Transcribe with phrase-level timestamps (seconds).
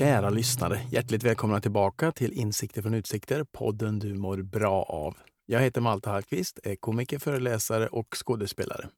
[0.00, 5.16] Kära lyssnare, hjärtligt välkomna tillbaka till Insikter från utsikter, podden du mår bra av.
[5.46, 8.88] Jag heter Malte Hallqvist, är komiker, föreläsare och skådespelare.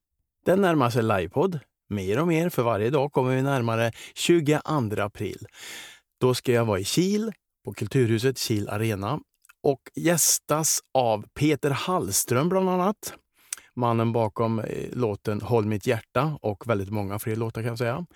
[0.46, 1.58] Den närmar sig livepodd.
[1.90, 4.58] Mer och mer, för varje dag kommer vi närmare 22
[4.98, 5.46] april.
[6.20, 7.32] Då ska jag vara i Kil,
[7.64, 9.20] på Kulturhuset Kil Arena
[9.62, 13.14] och gästas av Peter Hallström bland annat.
[13.76, 18.06] Mannen bakom eh, låten Håll mitt hjärta och väldigt många fler låtar kan jag säga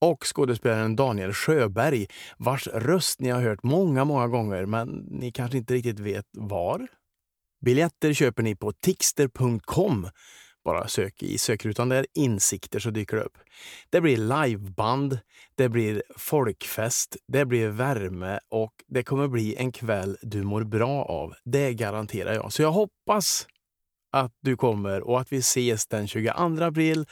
[0.00, 5.58] och skådespelaren Daniel Sjöberg vars röst ni har hört många, många gånger men ni kanske
[5.58, 6.86] inte riktigt vet var.
[7.64, 10.08] Biljetter köper ni på tixter.com.
[10.64, 13.38] Bara sök i sökrutan där insikter så dyker det upp.
[13.90, 15.18] Det blir liveband,
[15.54, 21.04] det blir folkfest, det blir värme och det kommer bli en kväll du mår bra
[21.04, 21.34] av.
[21.44, 22.52] Det garanterar jag.
[22.52, 23.46] Så jag hoppas
[24.10, 27.06] att du kommer och att vi ses den 22 april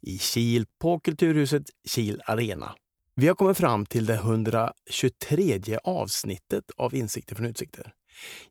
[0.00, 2.74] i Kil på Kulturhuset Kil Arena.
[3.16, 7.92] Vi har kommit fram till det 123 avsnittet av Insikter från utsikter.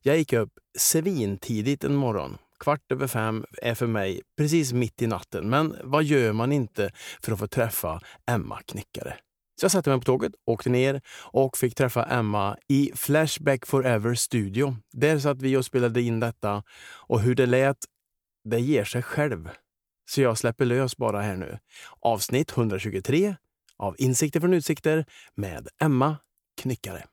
[0.01, 2.37] Jag gick upp svintidigt en morgon.
[2.59, 5.49] Kvart över fem är för mig precis mitt i natten.
[5.49, 6.91] Men vad gör man inte
[7.21, 7.99] för att få träffa
[8.31, 9.17] Emma Knyckare?
[9.59, 14.15] Så jag satte mig på tåget, åkte ner och fick träffa Emma i Flashback Forever
[14.15, 14.75] Studio.
[14.91, 16.63] Där satt vi och spelade in detta
[17.07, 17.77] och hur det lät,
[18.43, 19.49] det ger sig själv.
[20.09, 21.57] Så jag släpper lös bara här nu.
[22.01, 23.35] Avsnitt 123
[23.77, 26.17] av Insikter från utsikter med Emma
[26.61, 27.03] Knyckare.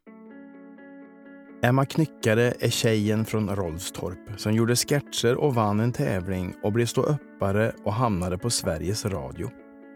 [1.62, 6.86] Emma Knyckare är tjejen från Rolfstorp som gjorde sketcher och vann en tävling och blev
[6.86, 9.50] ståuppare och hamnade på Sveriges Radio.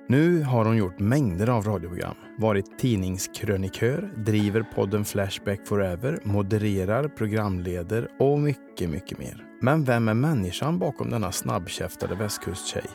[0.09, 8.09] Nu har hon gjort mängder av radioprogram, varit tidningskrönikör, driver podden Flashback Forever, modererar, programleder
[8.19, 9.45] och mycket, mycket mer.
[9.61, 12.87] Men vem är människan bakom denna snabbkäftade västkusttjej?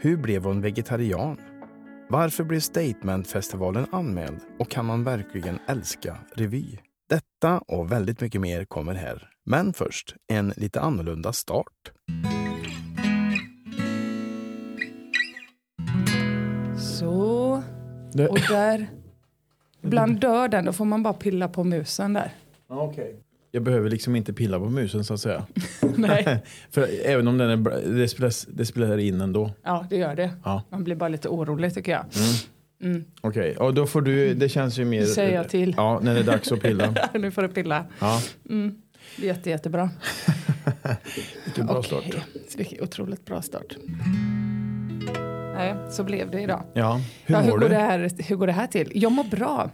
[0.00, 1.36] Hur blev hon vegetarian?
[2.08, 4.40] Varför blev Statementfestivalen anmäld?
[4.58, 6.78] Och kan man verkligen älska revy?
[7.08, 9.30] Detta och väldigt mycket mer kommer här.
[9.46, 11.92] Men först en lite annorlunda start.
[18.14, 18.86] Och där.
[19.82, 22.32] Ibland dör den, då får man bara pilla på musen där.
[22.68, 23.12] Okay.
[23.50, 25.46] Jag behöver liksom inte pilla på musen så att säga.
[25.96, 26.42] Nej.
[26.70, 29.50] För även om den är bra, det, spelar, det spelar in ändå.
[29.62, 30.30] Ja, det gör det.
[30.44, 30.62] Ja.
[30.68, 32.04] Man blir bara lite orolig tycker jag.
[32.16, 32.34] Mm.
[32.82, 33.04] Mm.
[33.20, 33.66] Okej, okay.
[33.66, 35.00] och då får du, det känns ju mer...
[35.00, 35.74] Det säger jag till.
[35.76, 36.94] Ja, när det är dags att pilla.
[37.14, 37.84] nu får du pilla.
[37.98, 38.22] Ja.
[38.50, 38.82] Mm.
[39.16, 39.90] Det är jätte, jättebra.
[41.44, 42.00] Vilken bra okay.
[42.00, 42.24] start.
[42.56, 43.76] Vilken otroligt bra start.
[45.54, 46.62] Nej, så blev det idag.
[46.72, 47.60] Ja, hur ja, mår hur du?
[47.60, 48.92] Går det här, hur går det här till?
[48.94, 49.70] Jag mår bra.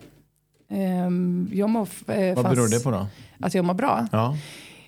[0.68, 3.06] Um, jag mår, eh, Vad fast, beror det på då?
[3.40, 4.06] Att jag mår bra?
[4.12, 4.36] Ja.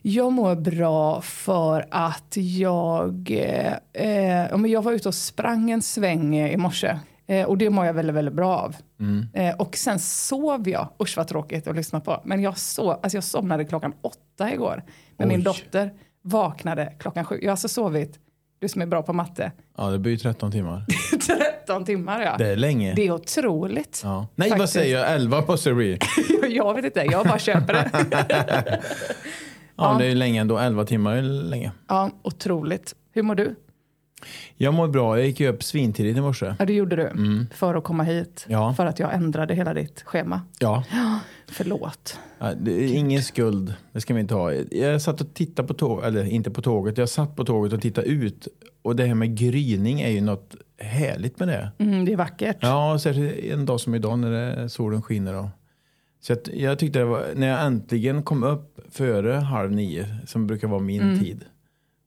[0.02, 6.36] Jag mår bra för att jag, eh, eh, jag var ute och sprang en sväng
[6.36, 6.98] i morse.
[7.26, 8.76] Eh, och det mår jag väldigt, väldigt bra av.
[9.00, 9.26] Mm.
[9.32, 13.16] Eh, och sen sov jag, usch vad tråkigt att lyssna på, men jag, sov, alltså
[13.16, 14.82] jag somnade klockan åtta igår.
[15.16, 15.34] Men Oj.
[15.34, 15.92] min dotter
[16.22, 17.38] vaknade klockan sju.
[17.40, 18.18] Jag har alltså sovit,
[18.62, 20.84] du som är bra på matte, Ja, det blir ju 13 timmar.
[21.62, 22.34] 13 timmar ja.
[22.38, 22.94] Det är länge.
[22.94, 24.00] Det är otroligt.
[24.04, 24.26] Ja.
[24.34, 24.72] Nej, vad Faktiskt.
[24.72, 25.12] säger jag?
[25.14, 25.98] 11 måste det bli.
[26.50, 28.80] jag vet inte, jag bara köper det.
[29.76, 29.98] Ja, Ja.
[29.98, 30.58] det är ju länge ändå.
[30.58, 31.72] 11 timmar är länge.
[31.88, 32.94] ja, otroligt.
[33.12, 33.54] Hur mår du?
[34.56, 35.18] Jag mår bra.
[35.18, 36.54] Jag gick ju upp svintidigt i morse.
[36.58, 37.46] Ja, det gjorde du.
[37.54, 38.44] För att komma hit.
[38.48, 38.60] Mm.
[38.60, 38.74] Ja.
[38.74, 40.40] För att jag ändrade hela ditt schema.
[40.58, 40.84] Ja.
[41.48, 42.18] Förlåt.
[42.38, 44.52] Ja, Det är ingen skuld, det ska vi inte ha.
[44.70, 47.80] Jag satt och tittade på tåget, eller inte på tåget, jag satt på tåget och
[47.82, 48.48] tittade ut.
[48.82, 51.72] Och det här med gryning är ju något härligt med det.
[51.78, 52.56] Mm, det är vackert.
[52.60, 55.32] Ja, särskilt en dag som idag när solen skiner.
[55.32, 55.50] Då.
[56.20, 60.68] Så att jag tyckte var, när jag äntligen kom upp före halv nio, som brukar
[60.68, 61.18] vara min Mm.
[61.18, 61.44] tid,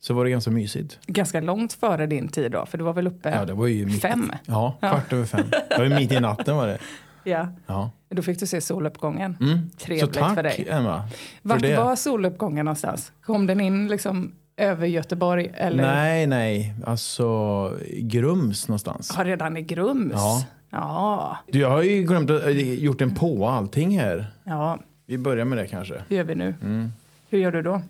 [0.07, 0.99] så var det ganska mysigt.
[1.07, 3.85] Ganska långt före din tid då, för du var väl uppe Ja, det var ju
[3.85, 4.31] mitt, fem?
[4.45, 5.45] Ja, kvart över fem.
[5.69, 6.77] Det var ju mitt i natten var det.
[7.27, 7.47] Ja.
[7.67, 7.91] Ja.
[8.09, 9.37] Då fick du se soluppgången.
[9.41, 9.69] Mm.
[9.77, 10.67] Trevligt så tack för dig.
[10.69, 11.03] Emma.
[11.41, 11.77] Vart för det.
[11.77, 13.11] var soluppgången någonstans?
[13.21, 15.51] Kom den in liksom över Göteborg?
[15.53, 16.73] Eller Nej, nej.
[16.85, 19.11] Alltså Grums någonstans.
[19.15, 20.13] har redan i Grums?
[20.15, 20.43] Ja.
[20.69, 24.27] Ja, Du, jag har ju glömt att äh, gjort en på allting här.
[24.43, 26.03] ja, Vi börjar med det kanske.
[26.09, 26.55] det gör vi nu.
[26.61, 26.91] Mm.
[27.29, 27.81] Hur gör du då?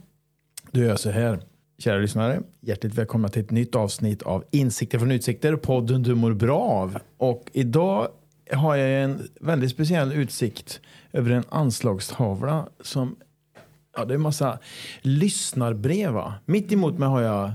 [0.72, 1.40] Du gör så här.
[1.78, 6.34] Kära lyssnare, hjärtligt välkomna till ett nytt avsnitt av Insikter från utsikter, podden du mår
[6.34, 6.98] bra av.
[7.18, 8.08] Och idag
[8.52, 10.82] har jag en väldigt speciell utsikt
[11.14, 13.16] över en anslagstavla som,
[13.98, 14.60] ja det är en massa
[15.02, 16.34] lyssnarbrev va?
[16.46, 17.52] Mitt emot mig har jag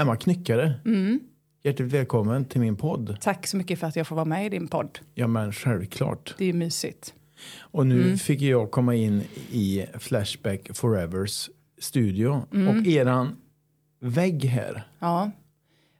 [0.00, 0.74] Emma Knyckare.
[0.84, 1.20] Mm.
[1.64, 3.16] Hjärtligt välkommen till min podd.
[3.20, 4.98] Tack så mycket för att jag får vara med i din podd.
[5.14, 6.34] Ja men självklart.
[6.38, 7.14] Det är mysigt.
[7.60, 8.18] Och nu Mm.
[8.18, 11.50] fick jag komma in i Flashback Forevers
[11.80, 12.42] studio.
[12.52, 12.68] Mm.
[12.68, 13.36] Och eran
[14.00, 14.82] vägg här.
[14.98, 15.30] Ja.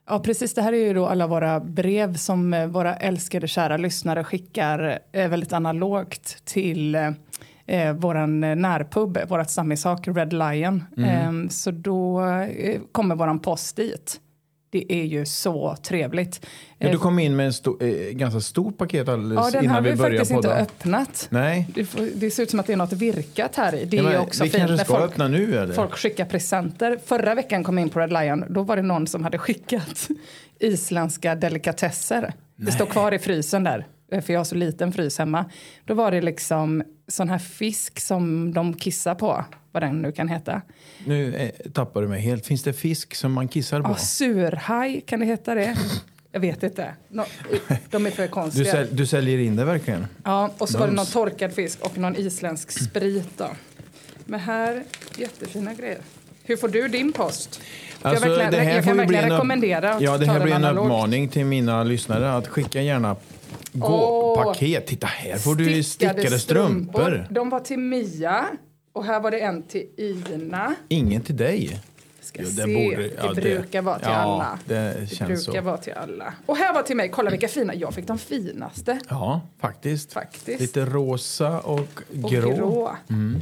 [0.07, 0.53] ja, precis.
[0.53, 4.99] Det här är ju då alla våra brev som eh, våra älskade kära lyssnare skickar
[5.11, 7.11] eh, väldigt analogt till eh,
[7.65, 10.83] eh, våran närpub, vårat stammissak Red Lion.
[10.97, 11.43] Mm.
[11.45, 14.19] Eh, så då eh, kommer våran post dit.
[14.71, 16.39] Det är ju så trevligt.
[16.77, 19.63] Ja, Eh, du kom in med en sto, eh, ganska stort paket ja, alldeles den
[19.63, 20.61] innan har vi vi började faktiskt inte podda.
[20.61, 21.27] öppnat.
[21.31, 23.85] Nej, Det, får, det ser ut som att det är något virkat här i.
[23.85, 25.73] Det ja, är men också vi fint kanske när folk, öppna nu eller?
[25.73, 26.99] folk skickar presenter.
[27.05, 28.45] Förra veckan kom jag in på Red Lion.
[28.49, 30.07] Då var det någon som hade skickat
[30.59, 32.33] isländska delikatesser.
[32.55, 33.87] Det står kvar i frysen där.
[34.11, 35.45] Eh, För jag har så liten frys hemma.
[35.85, 39.45] Då var det liksom sån här fisk som de kissar på.
[39.71, 40.61] Vad den nu kan heta.
[41.05, 42.45] Nu eh, tappar du mig helt.
[42.45, 43.89] Finns det fisk som man kissar på?
[43.89, 45.77] Ja, surhaj, kan det heta det?
[46.31, 46.93] Jag vet inte.
[47.09, 47.25] Nå-
[47.91, 48.71] De är för Du, konstiga.
[48.71, 50.07] säl, du säljer in det verkligen?
[50.23, 53.49] Ja, och så var det någon torkad fisk och någon isländsk sprit då.
[54.25, 54.83] Men här,
[55.17, 55.97] jättefina grejer.
[56.43, 57.61] Hur får du din post?
[58.01, 60.85] För jag, verkligen, jag kan verkligen rekommendera att Ja, det här blir en analogt.
[60.85, 63.15] uppmaning till mina lyssnare att skicka gärna
[63.71, 64.43] gå Åh.
[64.43, 64.87] paket.
[64.87, 67.27] Titta här får du stickade strumpor.
[67.29, 68.45] De var till Mia
[68.93, 70.75] och här var det en till Ina.
[70.87, 71.81] Ingen till dig.
[72.21, 72.55] Ska Jo, se.
[72.65, 74.59] det borde- ja, det det- brukar vara till ja, alla.
[74.65, 75.65] det det känns brukar så.
[75.65, 76.33] vara till alla.
[76.45, 77.09] Och här var till mig.
[77.09, 77.75] Kolla vilka fina.
[77.75, 78.99] Jag fick de finaste.
[79.09, 80.13] Ja, faktiskt.
[80.13, 80.59] Faktiskt.
[80.61, 81.79] Lite rosa och
[82.23, 82.55] Och grå.
[82.55, 82.95] grå.
[83.09, 83.41] Mm.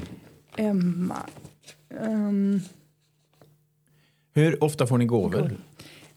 [0.58, 1.16] Emma.
[2.02, 2.62] Ehm,
[4.34, 5.52] Hur ofta får ni gåvor?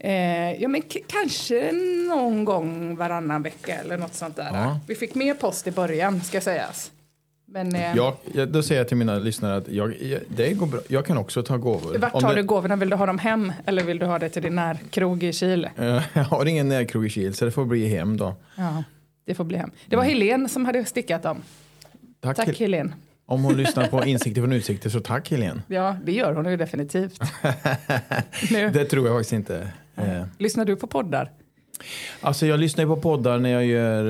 [0.00, 1.73] Eh, ja, men kanske
[2.08, 4.49] någon gång varannan vecka eller något sånt där.
[4.52, 4.81] Ja.
[4.87, 6.91] Vi fick mer post i början, ska sägas.
[7.47, 8.14] Men eh, jag,
[8.49, 9.94] då säger jag till mina lyssnare att jag,
[10.29, 10.81] det går bra.
[10.88, 11.99] jag kan också ta gåvor.
[11.99, 12.76] vart tar det- du gåvorna?
[12.76, 15.69] Vill du ha dem hem eller vill du ha det till din närkrog i Kil?
[15.79, 18.35] Eh, Jag har ingen närkrog i Kil så det får bli hem då.
[18.56, 18.85] Ja,
[19.25, 19.70] det får bli hem.
[19.87, 21.43] Det var Helene som hade stickat dem.
[22.20, 22.93] Tack, Tack Hel- Helene.
[23.26, 25.62] Om hon lyssnar på Insikter från Utsikter så tack Helene.
[25.67, 27.20] Ja, det gör hon ju definitivt.
[28.73, 29.69] Det tror jag faktiskt inte.
[30.02, 31.31] Eh, lyssnar du på poddar?
[32.20, 34.05] Alltså jag lyssnar ju på poddar när jag gör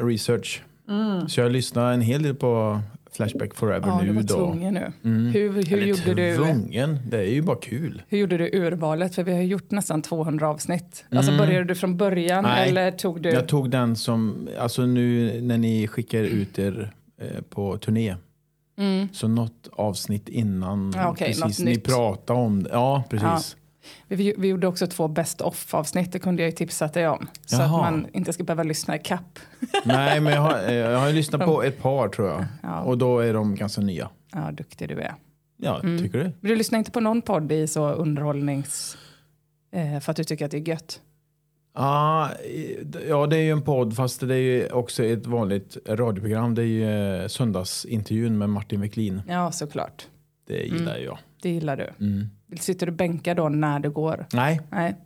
[0.00, 0.62] eh, research.
[0.88, 1.28] Mm.
[1.28, 2.80] Så jag lyssnar en hel del på
[3.12, 4.34] Flashback Forever Ja, du nu var då.
[4.34, 4.92] tvungen nu.
[5.04, 5.26] Mm.
[5.32, 8.02] Hur, hur, Eller gjorde du, tvungen, det är ju bara kul.
[8.08, 9.14] hur gjorde du urvalet?
[9.14, 11.04] För vi har gjort nästan 200 avsnitt.
[11.10, 12.50] Alltså började du från början Mm.
[12.56, 13.28] Nej, eller tog du?
[13.30, 18.16] Jag tog den som, alltså nu när ni skickar ut er eh, på turné.
[18.78, 19.08] Mm.
[19.12, 22.70] Så något avsnitt innan Ja, okej, precis ni pratade om det.
[22.72, 23.56] Ja, precis.
[24.08, 27.26] Vi, vi gjorde också två best off avsnitt, det kunde jag ju tipsat dig om.
[27.46, 27.64] Så Jaha.
[27.64, 29.38] att man inte ska behöva lyssna i kapp.
[29.84, 32.44] Nej, men jag har, eh, jag har lyssnat på ett par tror jag.
[32.62, 32.80] Ja.
[32.80, 34.10] Och då är de ganska nya.
[34.32, 35.14] Ja, duktig du är.
[35.56, 35.98] Ja, Mm.
[36.02, 36.32] tycker du?
[36.48, 38.96] Du lyssnar inte på någon podd i så underhållnings...
[39.72, 41.00] Eh, för att du tycker att det är gött?
[41.76, 42.28] Ah,
[43.08, 46.54] ja, det är ju en podd fast det är ju också ett vanligt radioprogram.
[46.54, 49.22] Det är ju eh, söndagsintervjun med Martin Wiklin.
[49.28, 50.06] Ja, såklart.
[50.46, 51.18] Det gillar jag.
[51.42, 52.04] Det gillar du.
[52.06, 52.26] Mm.
[52.62, 54.26] Sitter du bänkad då när du går?
[54.32, 54.96] Nej, Nej.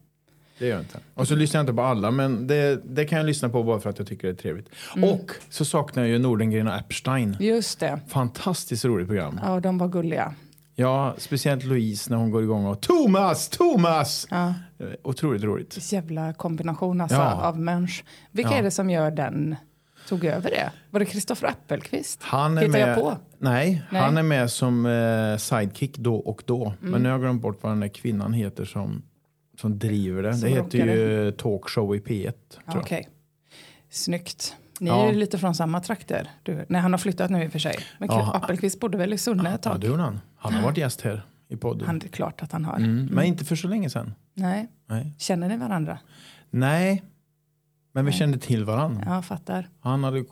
[0.59, 0.99] det gör jag inte.
[1.15, 3.81] Och så lyssnar jag inte på alla, men det, det kan jag lyssna på bara
[3.81, 4.69] för att jag tycker det är trevligt.
[4.97, 5.09] Mm.
[5.11, 7.37] Och så saknar jag ju Nordengren och Epstein.
[7.41, 8.01] Just det.
[8.09, 9.41] Fantastiskt roligt program.
[9.45, 10.35] Ja, de var gulliga.
[10.75, 14.27] Ja, speciellt Louise när hon går igång och Thomas, Thomas!
[14.31, 15.93] Ja, Eh, Otroligt roligt.
[15.93, 17.33] jävla kombination alltså, Ja.
[17.33, 18.07] av människor.
[18.31, 18.57] Vilka Ja.
[18.57, 19.57] är det som gör den?
[20.09, 20.73] Tog över det?
[20.91, 22.23] Var det Kristoffer Appelqvist?
[22.23, 23.17] Han är Hittar jag med, på?
[23.39, 24.03] Nej, Nej.
[24.03, 26.75] han är med som eh, sidekick då och då.
[26.81, 29.03] Men nu har jag glömt bort vad den där kvinnan heter som,
[29.61, 30.33] som driver det.
[30.33, 32.33] Som det heter rockar ju Talkshow i P1.
[32.67, 33.09] Ja, Okej.
[33.91, 34.55] Snyggt.
[34.81, 35.07] Ni Ja.
[35.09, 36.31] är ju lite från samma trakter.
[36.43, 37.77] Du, nej, han har flyttat nu i och för sig.
[37.99, 38.33] Men Ja.
[38.35, 39.53] Appelqvist bodde väl i Sunne ett jag.
[39.55, 39.81] Ja, tag?
[39.81, 40.21] det gjorde han.
[40.37, 41.87] Han har varit gäst här i podden.
[41.87, 42.77] Han, det är klart att han har.
[42.77, 43.07] Mm.
[43.07, 44.15] Men inte för så länge sedan.
[44.35, 44.69] Nej.
[44.87, 45.99] Nej, Känner ni varandra?
[46.51, 47.03] Nej.
[47.93, 49.03] Men vi kände till varandra.
[49.07, 49.69] Ja, fattar.
[49.81, 50.25] Han hade, eh,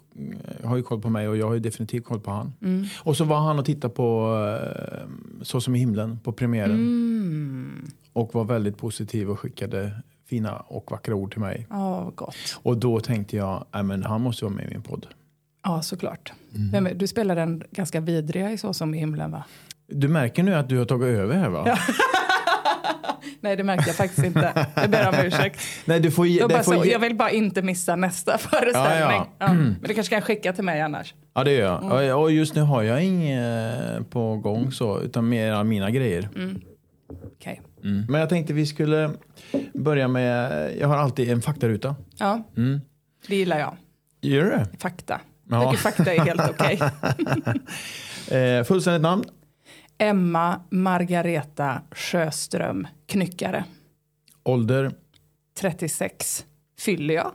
[0.65, 2.53] har ju koll på mig och jag har ju definitivt koll på han.
[2.63, 2.87] Mm.
[2.99, 5.09] Och så var han och tittade på eh,
[5.43, 6.71] Så som i himlen på premiären.
[6.71, 7.91] Mm.
[8.13, 11.67] Och var väldigt positiv och skickade fina och vackra ord till mig.
[11.71, 12.37] Ja, vad gott.
[12.63, 15.07] Och då tänkte jag, men han måste vara med i min podd.
[15.63, 16.33] Ja, såklart.
[16.55, 16.99] Mm.
[16.99, 19.45] Du spelar den ganska vidriga i Så som i himlen, va?
[19.87, 21.79] Du märker nu att du har tagit över här va?
[23.41, 24.67] Nej, det märkte jag faktiskt inte.
[24.75, 25.61] Jag ber om ursäkt.
[25.85, 29.23] Nej, du får, Jag, bara får så, ge- jag vill bara inte missa nästa föreställning.
[29.39, 31.15] Ja, Men du kanske kan skicka till mig annars.
[31.35, 32.05] Ja det gör Mm.
[32.07, 32.17] jag.
[32.19, 36.29] Och- Och just nu har jag inget på gång så, utan mer mina grejer.
[37.39, 37.61] Okej.
[37.85, 38.05] Mm.
[38.09, 39.11] Men jag tänkte vi skulle
[39.75, 41.97] börja med, jag har alltid en faktaruta.
[42.19, 42.81] Ja, Mm.
[43.29, 43.77] det gillar jag.
[44.21, 44.67] Gör du det?
[44.79, 45.21] Fakta.
[45.51, 45.63] Ja.
[45.63, 46.79] Jag tycker fakta är helt okej.
[48.31, 49.25] Eh, fullständigt namn?
[49.99, 53.65] Emma Margareta Sjöström, knyckare.
[54.43, 54.93] Ålder?
[55.61, 56.45] 36.
[56.79, 57.33] Fyller jag.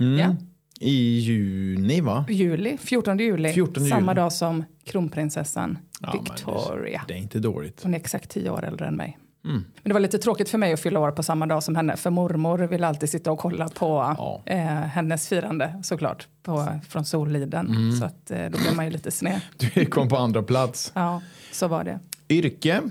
[0.00, 0.18] Mm.
[0.18, 0.36] Ja.
[0.80, 2.24] I juni va?
[2.28, 3.48] Juli, 14 juli.
[3.52, 3.90] 14 juli.
[3.90, 7.02] Samma dag som kronprinsessan Ja, Victoria.
[7.08, 7.82] Det är inte dåligt.
[7.82, 9.18] Hon är exakt 10 år äldre än mig.
[9.42, 11.96] Men det var lite tråkigt för mig att fylla år på samma dag som henne.
[11.96, 14.42] För mormor ville alltid sitta och kolla på Ja.
[14.46, 16.28] eh, hennes firande såklart.
[16.42, 17.66] På, från Soliden.
[17.68, 17.92] Mm.
[17.92, 19.40] Så att, eh, då blev man ju lite sned.
[19.74, 20.92] Du kom på andra plats.
[20.94, 21.22] Ja,
[21.56, 21.98] så var det.
[22.28, 22.82] Yrke?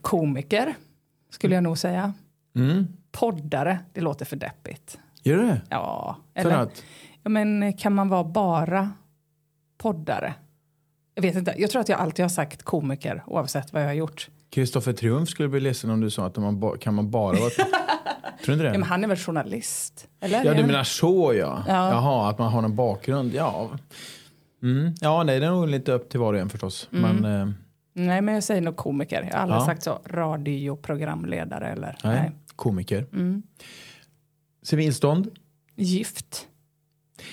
[0.00, 0.74] Komiker
[1.30, 2.12] skulle jag nog säga.
[2.56, 2.86] Mm.
[3.12, 4.98] Poddare, det låter för deppigt.
[5.22, 5.60] Gör det?
[5.70, 6.82] Ja, För eller, att?
[7.22, 8.90] ja, men kan man vara bara
[9.78, 10.34] poddare?
[11.14, 13.94] Jag vet inte, jag tror att jag alltid har sagt komiker oavsett vad jag har
[13.94, 14.28] gjort.
[14.50, 17.50] Kristoffer Triumf skulle bli ledsen om du sa att man kan man bara vara...
[18.44, 18.68] Tror du inte det?
[18.68, 20.08] Ja, men han är väl journalist?
[20.20, 20.44] Eller?
[20.44, 21.64] Ja, du menar så ja.
[21.68, 21.90] Ja.
[21.90, 23.34] Jaha, att man har en bakgrund.
[23.34, 23.70] Ja,
[24.62, 24.94] mm.
[25.00, 26.88] ja nej, det är nog lite upp till var och en förstås.
[26.92, 27.16] Mm.
[27.16, 27.54] Men eh,
[28.06, 29.22] Nej, men jag säger nog komiker.
[29.22, 29.64] Jag har aldrig Ja.
[29.66, 30.00] sagt så.
[30.06, 31.96] Radioprogramledare eller...
[32.04, 32.30] nej, Nej.
[32.56, 33.06] komiker.
[33.12, 33.42] Mm.
[34.62, 35.30] Civilstånd.
[35.76, 36.48] Gift?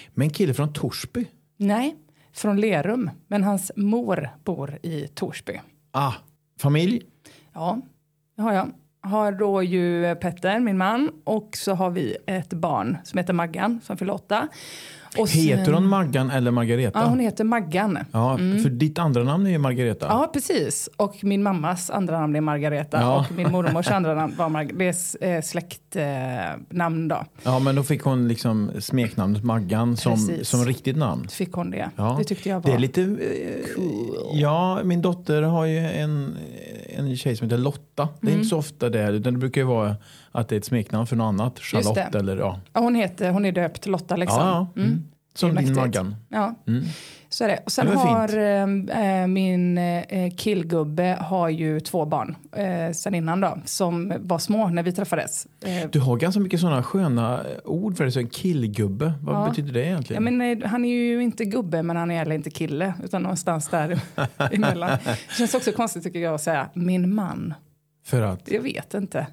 [0.09, 1.25] Men kille från Torsby.
[1.57, 1.95] Nej,
[2.33, 3.09] från Lerum.
[3.27, 5.59] Men hans mor bor i Torsby.
[5.91, 6.13] Ah,
[6.59, 7.01] familj.
[7.53, 7.81] Ja,
[8.35, 8.71] det har jag.
[9.01, 13.79] Har då ju Petter, min man, och så har vi ett barn som heter Maggan
[13.83, 14.47] som fyller åtta.
[15.19, 16.99] Och sen- Heter hon Maggan eller Margareta?
[16.99, 17.99] Ja, hon heter Maggan.
[18.11, 20.05] Ja, för ditt andra namn är ju Margareta.
[20.09, 20.89] Ja, precis.
[20.97, 23.25] Och min mammas andra namn är Margareta Ja.
[23.29, 24.77] och min mormors andra namn var Margareta.
[25.19, 27.25] Det är eh, släktnamn då.
[27.43, 30.49] Ja, men då fick hon liksom smeknamnet Maggan som, Precis.
[30.49, 31.27] som riktigt namn.
[31.27, 31.89] Fick hon det.
[31.95, 32.15] Ja.
[32.19, 32.69] Det tyckte jag var...
[32.69, 33.01] Det är lite...
[33.01, 33.83] eh,
[34.33, 36.35] Ja, min dotter har ju en,
[36.89, 38.09] en tjej som heter Lotta.
[38.21, 38.37] Det är Mm.
[38.39, 39.95] inte så ofta det, utan det brukar ju vara
[40.31, 41.59] att det är ett smeknamn för något annat.
[41.59, 42.59] Charlotte eller ja.
[42.73, 44.39] Ja, hon, heter, hon är döpt Lotta liksom.
[44.39, 44.81] Ja, ja.
[44.81, 45.03] Mm.
[45.33, 45.75] Som Det är din.
[45.75, 46.15] Maggan.
[46.29, 46.83] Ja, Mm.
[47.29, 47.59] så är det.
[47.65, 48.37] Och sen Det har
[49.21, 54.67] eh, min eh, killgubbe har ju två barn eh, sen innan då, som var små
[54.69, 55.47] när vi träffades.
[55.91, 58.11] Du har ganska mycket sådana sköna ord för det.
[58.11, 59.49] Så en killgubbe, vad Ja.
[59.49, 60.23] betyder det ja, egentligen?
[60.23, 63.67] men, eh, han är ju inte gubbe, men han är heller inte kille, utan någonstans
[63.67, 63.99] där
[64.51, 64.89] emellan.
[65.05, 67.53] Det känns också konstigt tycker jag att säga min man.
[68.05, 68.51] För att?
[68.51, 69.27] Jag vet inte.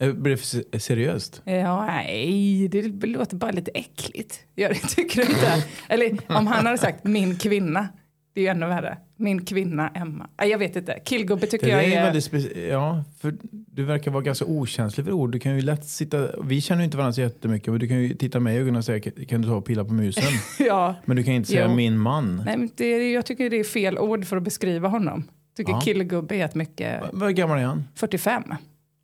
[0.00, 1.42] Eh, Blir det för se- seriöst?
[1.44, 4.40] Ja, nej, det låter bara lite äckligt.
[4.54, 5.64] Jag tycker inte.
[5.88, 7.88] Eller om han hade sagt min kvinna,
[8.34, 8.98] det är ju ännu värre.
[9.16, 10.28] Min kvinna Emma.
[10.40, 10.98] Nej, Jag vet inte.
[11.04, 12.68] Killgubbe tycker Det jag är är...
[12.70, 15.32] ja, för du verkar vara ganska okänslig för ord.
[15.32, 17.98] Du kan ju lätt sitta, vi känner ju inte varandra så jättemycket, men du kan
[18.02, 20.22] ju titta mig i ögonen och säga kan- du ta och pilla på musen?
[20.66, 21.74] Ja, Men du kan inte säga Jo.
[21.74, 22.42] min man.
[22.46, 25.24] nej, men det, jag tycker det är fel ord för att beskriva honom.
[25.56, 25.80] Tycker Ja.
[25.80, 27.02] killgubbe är ett mycket...
[27.12, 27.84] Vad gammal är han?
[27.94, 28.42] 45.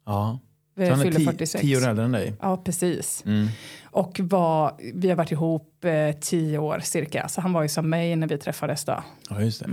[0.06, 0.38] Ja.
[0.76, 1.60] Så han är fyller ti- 46.
[1.62, 2.34] tio år äldre än dig.
[2.40, 3.22] Ja, precis.
[3.26, 3.48] Mm.
[3.84, 7.28] Och var, vi har varit ihop eh, tio år cirka.
[7.28, 9.02] Så han var ju som mig när vi träffades då.
[9.30, 9.70] Ja, just det.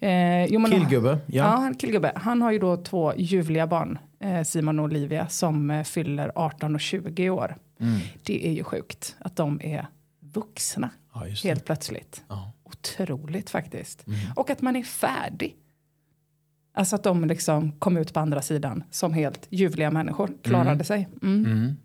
[0.00, 1.44] Eh, jo, men- Killgubbe, Ja, ja.
[1.44, 2.12] han killgubbe.
[2.16, 6.74] Han har ju då två ljuvliga barn, eh, Simon och Olivia, som eh, fyller 18
[6.74, 7.56] och 20 år.
[7.80, 7.98] Mm.
[8.22, 9.86] Det är ju sjukt att de är
[10.20, 12.22] vuxna ja helt plötsligt.
[12.28, 12.52] Ja.
[12.64, 14.06] Otroligt faktiskt.
[14.06, 14.18] Mm.
[14.36, 15.56] Och att man är färdig.
[16.76, 21.08] Alltså att de liksom kom ut på andra sidan som helt ljuvliga människor, klarade sig.
[21.22, 21.44] Mm.
[21.44, 21.76] Mm.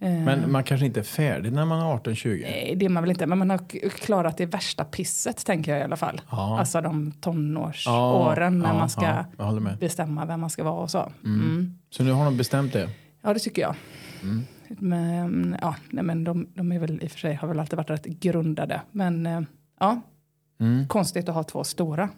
[0.00, 2.42] Eh, Men man kanske inte är färdig när man är 18-20.
[2.42, 5.80] Nej, det är man väl inte, men man har klarat det värsta pisset tänker jag
[5.80, 6.20] i alla fall.
[6.30, 6.58] Ja.
[6.58, 11.12] Alltså de tonårsåren när ja, man ska ja, bestämma vem man ska vara och så.
[11.24, 11.78] Mm.
[11.90, 12.88] Så nu har de bestämt det.
[13.22, 13.74] Ja, det tycker jag.
[14.22, 14.44] Mm.
[14.68, 17.76] Men, ja, nej, men de, de är väl i och för sig har väl alltid
[17.76, 18.80] varit rätt grundade.
[18.92, 19.40] Men eh,
[19.80, 20.00] ja,
[20.60, 20.88] Mm.
[20.88, 22.08] konstigt att ha två stora.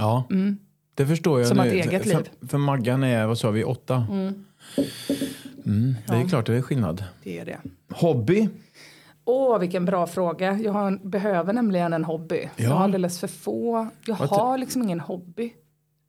[0.00, 0.58] Ja, Mm.
[0.94, 1.66] det förstår jag Som nu.
[1.66, 2.28] ett eget för, liv.
[2.40, 4.06] För, för Maggan är, vad sa vi, åtta?
[4.10, 4.44] Mm.
[5.66, 5.94] Mm.
[6.06, 6.28] Det är Ja.
[6.28, 7.04] klart det är skillnad.
[7.22, 7.58] Det är det.
[7.94, 8.48] Hobby?
[9.24, 10.52] Åh, vilken bra fråga.
[10.64, 12.48] Jag har, behöver nämligen en hobby.
[12.56, 12.74] Jag Ja.
[12.74, 13.88] har alldeles för få.
[14.06, 15.52] Jag te- har liksom ingen hobby.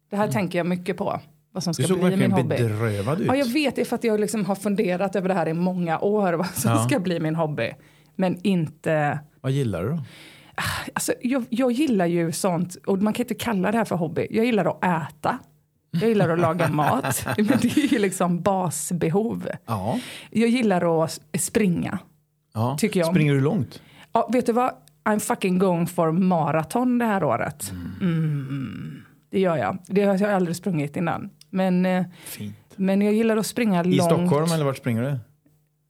[0.09, 1.19] Det här tänker jag mycket på.
[1.53, 2.55] Vad som Du ska såg bli min verkligen hobby.
[2.57, 3.27] bedrövad ut.
[3.27, 5.53] Ja, jag vet det är för att jag liksom har funderat över det här i
[5.53, 6.33] många år.
[6.33, 6.87] Vad som Ja.
[6.89, 7.71] ska bli min hobby.
[8.15, 9.19] Men inte...
[9.41, 10.03] Vad gillar du då?
[10.93, 14.27] Alltså, jag, jag gillar ju sånt, och man kan inte kalla det här för hobby.
[14.29, 15.37] Jag gillar att äta.
[15.91, 17.25] Jag gillar att laga mat.
[17.37, 19.47] Men det är ju liksom basbehov.
[19.65, 19.99] Ja.
[20.29, 21.99] Jag gillar att springa.
[22.53, 22.77] ja.
[22.79, 23.09] Tycker jag.
[23.09, 23.81] Springer du långt?
[24.13, 24.71] Ja, vet du vad?
[25.03, 27.71] I'm fucking going for maraton det här året.
[28.01, 29.01] Mm.
[29.31, 29.77] Det gör jag.
[29.87, 31.29] Det har jag aldrig sprungit innan.
[31.49, 32.55] Men, eh, Fint.
[32.75, 34.11] men jag gillar att springa I långt.
[34.11, 35.17] Stockholm eller vart springer du?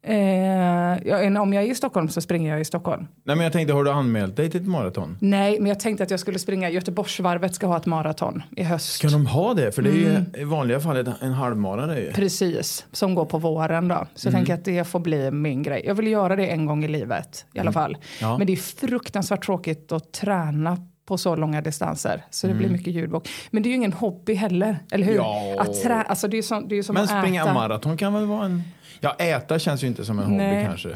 [0.03, 3.07] Eh, om jag är i Stockholm så springer jag i Stockholm.
[3.23, 5.17] Nej men jag tänkte, har du anmält dig till ett maraton?
[5.21, 6.69] Nej, men jag tänkte att jag skulle springa.
[6.69, 8.91] Göteborgsvarvet ska ha ett maraton i höst.
[8.93, 9.71] Ska de ha det?
[9.71, 10.23] För det är ju Mm.
[10.37, 12.11] i vanliga fall ett- en halvmara ju.
[12.11, 14.07] Precis, som går på våren då.
[14.15, 15.83] Så jag tänker att det får bli min grej.
[15.85, 17.97] Jag vill göra det en gång i livet i alla fall.
[18.21, 18.37] Ja.
[18.37, 22.23] Men det är fruktansvärt tråkigt att träna på så långa distanser.
[22.29, 23.29] Så det blir mycket ljudbok.
[23.51, 25.15] Men det är ju ingen hobby heller, eller hur?
[25.15, 25.55] Ja.
[25.59, 27.53] Att trä, alltså det är som, det är som Men att springa äta.
[27.53, 28.63] maraton kan väl vara en...
[29.03, 30.65] Ja, äta känns ju inte som en hobby Nej.
[30.65, 30.89] kanske.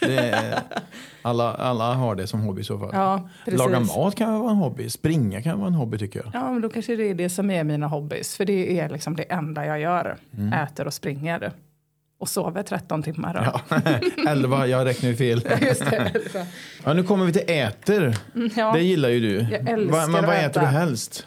[0.00, 0.60] Är,
[1.22, 2.90] alla, alla har det som hobby i så fall.
[2.92, 3.28] Ja.
[3.46, 4.90] Laga mat kan vara en hobby.
[4.90, 6.30] Springa kan vara en hobby tycker jag.
[6.42, 8.36] Ja, men då kanske det är det som är mina hobbys.
[8.36, 10.16] För det är liksom det enda jag gör.
[10.38, 10.52] Mm.
[10.52, 11.52] Äter och springer.
[12.18, 13.34] Och sover 13 timmar.
[13.34, 13.60] Då.
[14.24, 14.30] Ja.
[14.30, 15.42] Elva, jag räknar ju fel.
[15.60, 16.12] Just det.
[16.84, 18.16] Ja, nu kommer vi till äter.
[18.56, 18.72] Ja.
[18.72, 19.46] Det gillar ju du.
[19.50, 20.46] Jag älskar Va, men att vad äta.
[20.46, 21.26] äter du helst?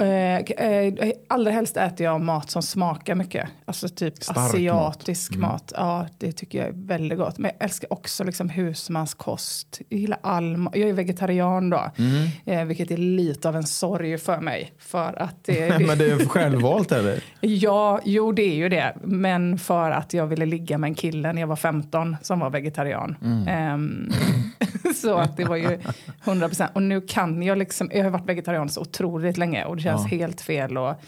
[0.00, 3.48] Eh, eh, allra helst äter jag mat som smakar mycket.
[3.64, 5.38] Alltså typ Stark asiatisk mat.
[5.38, 5.50] Mm.
[5.50, 5.72] mat.
[5.76, 7.38] Ja, det tycker jag är väldigt gott.
[7.38, 9.80] Men jag älskar också liksom husmanskost.
[9.88, 11.90] Jag gillar all Jag är vegetarian då.
[11.98, 12.28] Mm.
[12.44, 14.72] Eh, vilket är lite av en sorg för mig.
[14.78, 17.24] För att det, men det är självvalt eller?
[17.40, 18.94] Ja, jo det är ju det.
[19.02, 22.50] Men för att jag ville ligga med en kille när jag var 15 som var
[22.50, 23.16] vegetarian.
[23.22, 23.48] Mm.
[23.48, 24.12] Ehm,
[25.02, 25.78] så att det var ju
[26.24, 26.70] 100 procent.
[26.74, 30.12] Och nu kan jag liksom, jag har varit vegetarian så otroligt länge och det känns
[30.12, 30.18] Ja.
[30.18, 31.00] helt fel att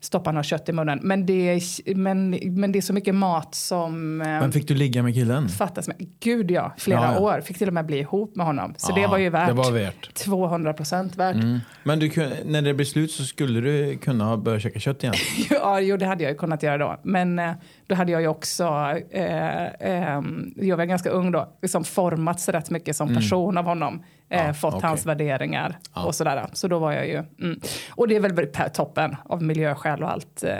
[0.00, 1.00] stoppa något kött i munnen.
[1.02, 4.74] Men det är, men, men det är så mycket mat som eh, Men fick du
[4.74, 5.48] ligga med killen?
[5.48, 5.88] fattas.
[5.88, 5.96] Med.
[6.20, 7.18] Gud ja, flera Ja, ja.
[7.20, 7.40] år.
[7.40, 8.74] Fick till och med bli ihop med honom.
[8.76, 10.14] Så det var ju värt, Det var värt.
[10.14, 11.34] 200 procent värt.
[11.36, 11.58] Mm.
[11.84, 12.10] Men du,
[12.44, 15.14] när det blir slut så skulle du kunna ha börjat käka kött igen?
[15.50, 17.00] Ja, jo, det hade jag ju kunnat göra då.
[17.02, 17.52] Men eh,
[17.86, 18.64] då hade jag ju också,
[19.10, 20.22] eh, eh,
[20.56, 24.02] jag var ganska ung då, liksom formats rätt mycket som person av honom.
[24.30, 24.54] Eh, Mm.
[24.54, 24.88] Fått okej.
[24.88, 26.04] hans värderingar Ja.
[26.04, 26.46] och sådär.
[26.52, 27.60] Så då var jag ju, mm.
[27.90, 30.58] och det är väl toppen av miljöskäl och allt eh,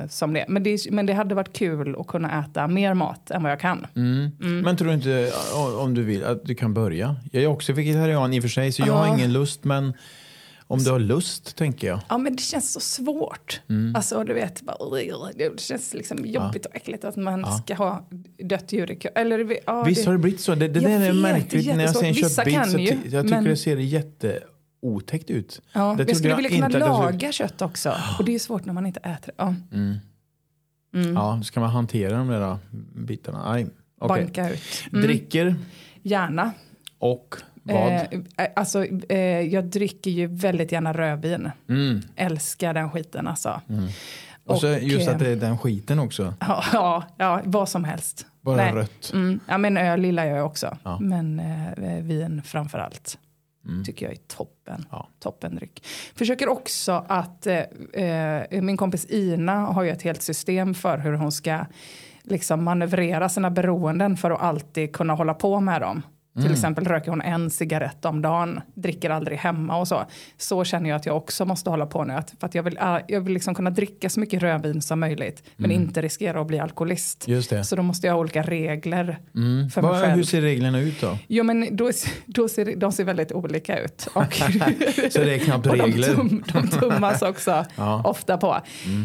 [0.00, 0.44] eh, som det.
[0.48, 0.90] Men det.
[0.90, 3.86] Men det hade varit kul att kunna äta mer mat än vad jag kan.
[3.96, 4.30] Mm.
[4.40, 5.32] Men tror du inte,
[5.80, 7.16] om du vill, att du kan börja?
[7.32, 9.14] Jag är också vegetarian i och för sig, så jag har Ja.
[9.16, 9.64] ingen lust.
[9.64, 9.94] Men
[10.66, 12.00] om du har lust, tänker jag.
[12.08, 13.60] Ja, men det känns så svårt.
[13.68, 13.96] Mm.
[13.96, 14.76] Alltså, du vet, bara,
[15.34, 18.08] det känns liksom jobbigt och äckligt att man ska ha
[18.44, 18.98] dött djur i.
[19.14, 20.54] Eller, ja, Visst det, har det blivit så?
[20.54, 21.66] Det, det där är vet, märkligt.
[21.68, 22.30] är När jag ser en jättesvårt.
[22.30, 25.60] Vissa köttbit kan så ju, jag tycker men- det ser jätteotäckt ut.
[25.72, 27.94] Ja, Det jag skulle jag vilja kunna jag skulle- laga kött också.
[28.18, 29.32] Och det är svårt när man inte äter det.
[29.36, 29.54] Ja.
[29.72, 31.14] Mm.
[31.14, 32.58] Ja, ska man hantera de där
[32.94, 33.52] bitarna?
[33.52, 33.66] Nej.
[34.00, 34.24] okej.
[34.24, 34.60] Banka ut.
[34.92, 35.02] Mm.
[35.02, 35.56] Dricker
[36.02, 36.52] Gärna.
[36.98, 37.92] och vad?
[37.92, 41.50] Eh, alltså, eh, jag dricker ju väldigt gärna rödvin.
[41.68, 42.02] Mm.
[42.16, 43.60] Älskar den skiten alltså.
[44.46, 46.34] Och så och, just eh, att det är den skiten också.
[46.40, 48.26] Ja, ja, ja, vad som helst.
[48.40, 48.72] Bara Nej.
[48.72, 49.10] rött.
[49.12, 49.40] Mm.
[49.48, 50.76] Ja, men öl gillar jag också.
[50.82, 50.98] Ja.
[51.00, 53.18] Men eh, vin framför allt.
[53.66, 53.84] Mm.
[53.84, 54.86] Tycker jag är toppen.
[54.90, 55.08] Ja.
[55.20, 55.86] Toppendryck.
[56.14, 57.58] Försöker också att, eh,
[57.92, 61.66] eh, min kompis Ina har ju ett helt system för hur hon ska
[62.22, 66.02] liksom manövrera sina beroenden för att alltid kunna hålla på med dem.
[66.42, 70.04] Till exempel röker hon en cigarett om dagen, dricker aldrig hemma och så.
[70.38, 72.14] Så känner jag att jag också måste hålla på nu.
[72.14, 75.00] Att, för att jag vill, äh, jag vill liksom kunna dricka så mycket rödvin som
[75.00, 77.28] möjligt, men inte riskera att bli alkoholist.
[77.28, 77.64] Just det.
[77.64, 79.70] Så då måste jag ha olika regler Mm.
[79.70, 80.12] för mig själv.
[80.16, 81.18] hur ser reglerna ut då?
[81.28, 81.90] Jo, men då,
[82.26, 84.08] då ser, de ser väldigt olika ut.
[84.14, 84.34] Och,
[85.10, 86.14] Så det är knappt och de, regler?
[86.14, 88.02] tum, de tummas också Ja.
[88.04, 88.56] ofta på.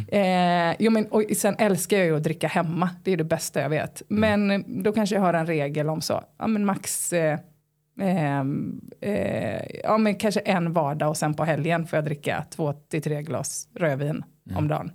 [0.07, 2.89] Eh, jo, men, och sen älskar jag ju att dricka hemma.
[3.03, 4.01] Det är det bästa jag vet.
[4.07, 6.23] Men eh, då kanske jag har en regel om så.
[6.39, 8.39] Ja, men max eh,
[9.01, 13.01] eh, ja, men kanske en vardag och sen på helgen får jag dricka två till
[13.01, 14.23] tre glas rödvin
[14.55, 14.91] om dagen.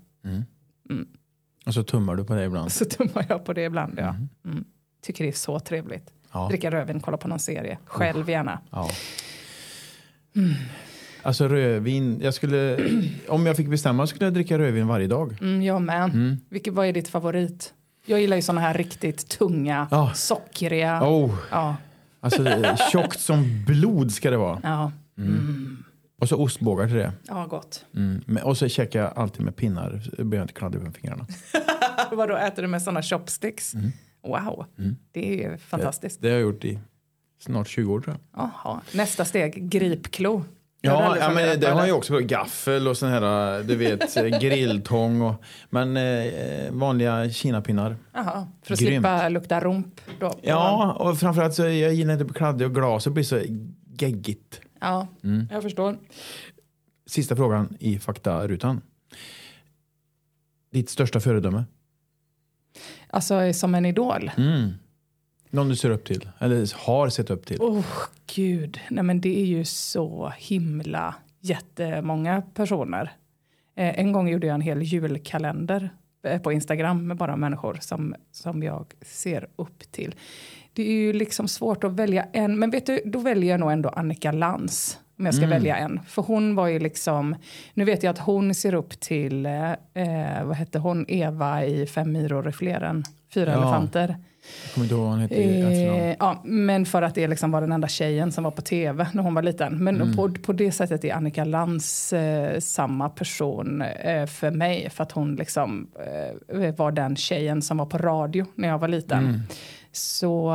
[1.66, 2.72] Och så tummar du på det ibland?
[2.72, 3.94] Så tummar jag på det ibland.
[3.98, 4.16] Ja.
[4.44, 4.64] Mm.
[5.02, 6.10] Tycker det är så trevligt.
[6.32, 6.48] Ja.
[6.48, 7.78] Dricka rödvin, kolla på någon serie.
[7.84, 8.58] Själv gärna.
[8.70, 8.88] Ja.
[11.22, 12.78] Alltså rödvin, jag skulle,
[13.28, 15.38] om jag fick bestämma skulle jag dricka rödvin varje dag.
[15.40, 16.04] Mm, jag med.
[16.04, 16.36] Mm.
[16.48, 17.74] Vilket, vad är ditt favorit?
[18.06, 20.12] Jag gillar ju såna här riktigt tunga, Ja.
[20.14, 21.02] sockriga.
[21.02, 21.76] Oh, Ja,
[22.24, 24.60] alltså det är tjockt som blod ska det vara.
[24.62, 24.92] ja,
[26.20, 27.12] Och så ostbågar till det.
[27.28, 27.84] ja, gott.
[27.94, 28.22] Mm.
[28.44, 31.26] Och så käkar jag alltid med pinnar, så blir jag inte kladdig på fingrarna.
[32.12, 33.74] Vadå, äter du med såna chopsticks?
[34.26, 34.64] Wow,
[35.12, 36.20] det är ju fantastiskt.
[36.20, 36.78] Det har jag gjort i
[37.40, 38.50] snart 20 år tror jag.
[38.64, 38.80] Jaha.
[38.94, 40.44] Nästa steg, gripklo.
[40.84, 42.12] Ja, ja men funderat det har jag också.
[42.12, 42.20] på.
[42.20, 45.22] Gaffel och sån här, du vet, grilltång.
[45.22, 45.34] Och,
[45.70, 47.96] men eh, vanliga kinapinnar.
[48.12, 48.92] Jaha, för att Grymt.
[49.04, 50.00] slippa lukta rump.
[50.20, 50.34] Då.
[50.42, 53.04] Ja, och framförallt så jag gillar inte kladdig och glas.
[53.04, 53.40] Det blir så
[53.98, 54.60] geggigt.
[54.80, 55.48] ja Mm.
[55.50, 55.98] jag förstår.
[57.06, 58.80] Sista frågan i faktarutan.
[60.72, 61.64] Ditt största föredöme?
[63.10, 64.30] Alltså som en idol.
[64.36, 64.70] Mm.
[65.54, 66.28] Någon du ser upp till?
[66.38, 67.60] Eller har sett upp till?
[67.60, 67.86] Oh,
[68.34, 68.80] gud.
[68.90, 73.12] Nej, men det är ju så himla jättemånga personer.
[73.76, 75.90] Eh, en gång gjorde jag en hel julkalender
[76.24, 80.14] eh, på Instagram med bara människor som, som jag ser upp till.
[80.72, 83.72] Det är ju liksom svårt att välja en, men vet du, då väljer jag nog
[83.72, 84.98] ändå Annika Lantz.
[85.18, 86.00] Om jag ska välja en.
[86.06, 87.36] För hon var ju liksom,
[87.74, 92.12] nu vet jag att hon ser upp till, eh, vad hette hon, Eva i Fem
[92.12, 93.56] myror är fler än fyra Ja.
[93.58, 94.16] elefanter.
[94.64, 95.34] Jag kommer inte ihåg vad han hette.
[95.34, 99.06] Eh, ja, men för att det liksom var den enda tjejen som var på tv
[99.12, 99.84] när hon var liten.
[99.84, 100.16] Men Mm.
[100.16, 104.90] på, på det sättet är Annika Lantz eh, samma person eh, för mig.
[104.90, 105.86] För att hon liksom
[106.48, 109.18] eh, var den tjejen som var på radio när jag var liten.
[109.24, 109.40] Mm.
[109.96, 110.52] Så,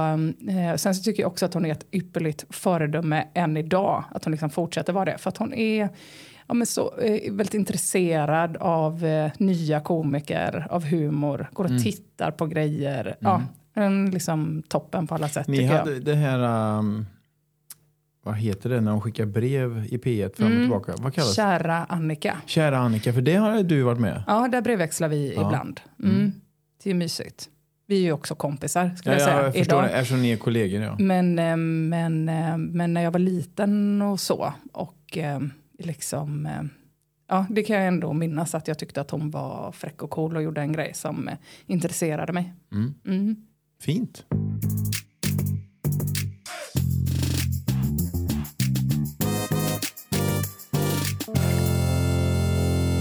[0.49, 4.03] eh, sen så tycker jag också att hon är ett ypperligt föredöme än idag.
[4.11, 5.17] Att hon liksom fortsätter vara det.
[5.17, 5.89] För att hon är
[6.47, 11.49] ja, men så, eh, väldigt intresserad av eh, nya komiker, av humor.
[11.53, 11.83] Går och Mm.
[11.83, 13.15] tittar på grejer.
[13.19, 13.41] Ja,
[13.73, 16.03] en liksom toppen på alla sätt Ni tycker hade jag.
[16.05, 17.05] det här, um,
[18.23, 20.63] vad heter det när de skickar brev i P1 fram och Mm.
[20.63, 20.93] tillbaka?
[20.97, 21.35] Vad kallas?
[21.35, 22.37] Kära Annika.
[22.45, 24.23] Kära Annika, för det har du varit med.
[24.27, 25.47] Ja, där brevväxlar vi Ja.
[25.47, 25.79] ibland.
[26.03, 26.31] Mm.
[26.83, 27.49] Det är mysigt.
[27.89, 29.43] Vi är ju också kompisar, skulle Ja, jag säga.
[29.43, 29.91] jag förstår idag.
[29.91, 30.81] det, eftersom ni är kollegor.
[30.81, 30.95] Ja.
[30.99, 35.39] Men, eh, men, eh, men när jag var liten och så, och eh,
[35.79, 36.49] liksom,
[37.29, 40.35] ja, det kan jag ändå minnas att jag tyckte att hon var fräck och cool
[40.35, 41.29] och gjorde en grej som
[41.65, 42.53] intresserade mig.
[42.71, 42.93] Mm.
[43.05, 43.35] Mm.
[43.81, 44.23] Fint.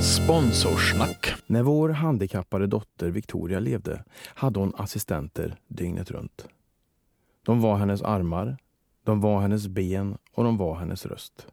[0.03, 1.28] Sponsorsnack.
[1.51, 6.49] När vår handikappade dotter Victoria levde hade hon assistenter dygnet runt.
[7.43, 8.59] De var hennes armar,
[9.05, 11.47] de var hennes ben och de var hennes röst.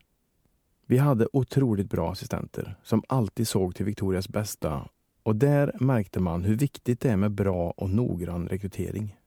[0.86, 4.90] Vi hade otroligt bra assistenter som alltid såg till Victorias bästa
[5.24, 9.18] och där märkte man hur viktigt det är med bra och noggrann rekrytering.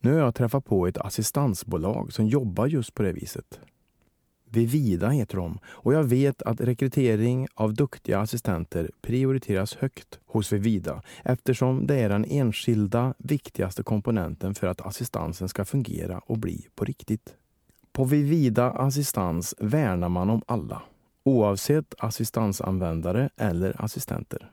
[0.00, 3.60] Nu har jag träffat på ett assistansbolag som jobbar just på det viset.
[4.52, 11.02] Vivida heter de och jag vet att rekrytering av duktiga assistenter prioriteras högt hos Vivida
[11.24, 16.84] eftersom det är den enskilda viktigaste komponenten för att assistansen ska fungera och bli på
[16.84, 17.34] riktigt.
[17.92, 20.82] På Vivida Assistans värnar man om alla,
[21.24, 24.50] oavsett assistansanvändare eller assistenter.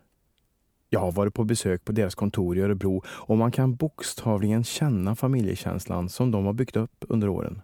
[0.90, 5.16] Jag har varit på besök på deras kontor i Örebro och man kan bokstavligen känna
[5.16, 7.62] familjekänslan som de har byggt upp under åren.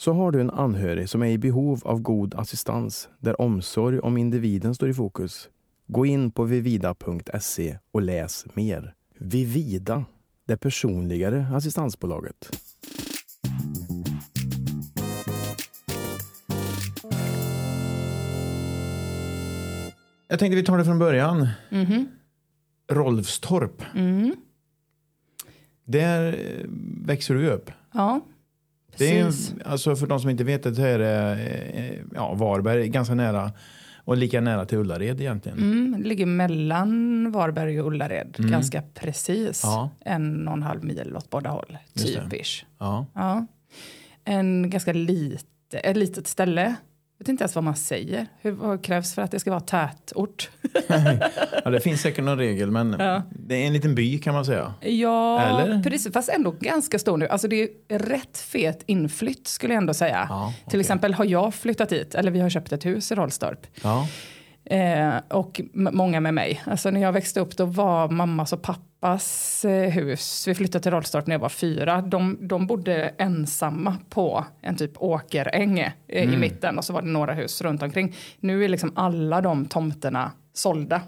[0.00, 4.16] Så har du en anhörig som är i behov av god assistans där omsorg om
[4.16, 5.48] individen står i fokus.
[5.86, 8.94] Gå in på vivida.se och läs mer.
[9.18, 10.04] Vivida,
[10.46, 12.50] det personligare assistansbolaget.
[20.28, 21.48] Jag tänkte vi tar det från början.
[21.70, 22.08] Mhm.
[22.92, 23.82] Rolfstorp.
[23.94, 24.36] Mm.
[25.84, 26.66] Där eh,
[27.06, 27.70] växer du upp.
[27.92, 28.20] Ja,
[28.96, 29.32] Det är,
[29.64, 31.38] alltså för de som inte vet det så är det
[31.74, 33.52] eh, ja, Varberg ganska nära
[34.04, 35.58] och lika nära till Ullared egentligen.
[35.58, 38.50] Mm, det ligger mellan Varberg och Ullared, Mm.
[38.50, 39.60] ganska precis.
[39.64, 39.90] Ja.
[40.04, 42.66] En och en halv mil åt båda håll, typisch.
[42.78, 43.06] Ja.
[43.14, 43.46] Ja.
[44.24, 46.74] En ganska lite, ett litet ställe.
[47.20, 48.26] Jag vet inte ens vad man säger.
[48.40, 50.50] Hur, vad krävs för att det ska vara tätort?
[51.64, 53.22] ja, det finns säkert någon regel men Ja.
[53.30, 54.74] det är en liten by kan man säga.
[54.80, 55.82] Ja, Eller?
[55.82, 56.12] precis.
[56.12, 57.28] Fast ändå ganska stor nu.
[57.28, 60.26] Alltså det är rätt fet inflytt skulle jag ändå säga.
[60.30, 60.80] Ja, Till okej.
[60.80, 63.66] exempel har jag flyttat hit, eller vi har köpt ett hus i Rollstorp.
[63.82, 64.08] Ja.
[64.64, 66.62] Eh, och många med mig.
[66.66, 70.92] Alltså när jag växte upp då var mammas och pappas eh, hus, vi flyttade till
[70.92, 76.36] Rollstorp när jag var fyra, de, de bodde ensamma på en typ åkeräng eh, i
[76.36, 78.16] mitten och så var det några hus runt omkring.
[78.40, 81.00] Nu är liksom alla de tomterna sålda.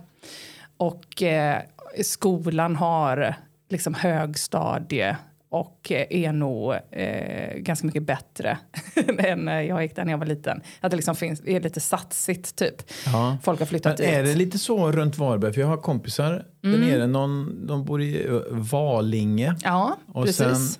[0.77, 1.63] Och eh,
[2.03, 3.35] skolan har
[3.69, 5.17] liksom högstadie
[5.53, 8.59] och eh, är nog eh, ganska mycket bättre
[9.19, 10.63] än när jag gick där när jag var liten.
[10.81, 12.75] Att det liksom finns, är lite satsigt typ.
[13.07, 13.39] Ja.
[13.43, 14.33] Folk har flyttat Men är dit.
[14.33, 15.53] det lite så runt Varberg?
[15.53, 17.07] För jag har kompisar där nere.
[17.07, 19.57] Någon, de bor i ö, Valinge.
[19.63, 20.79] Ja, Och precis.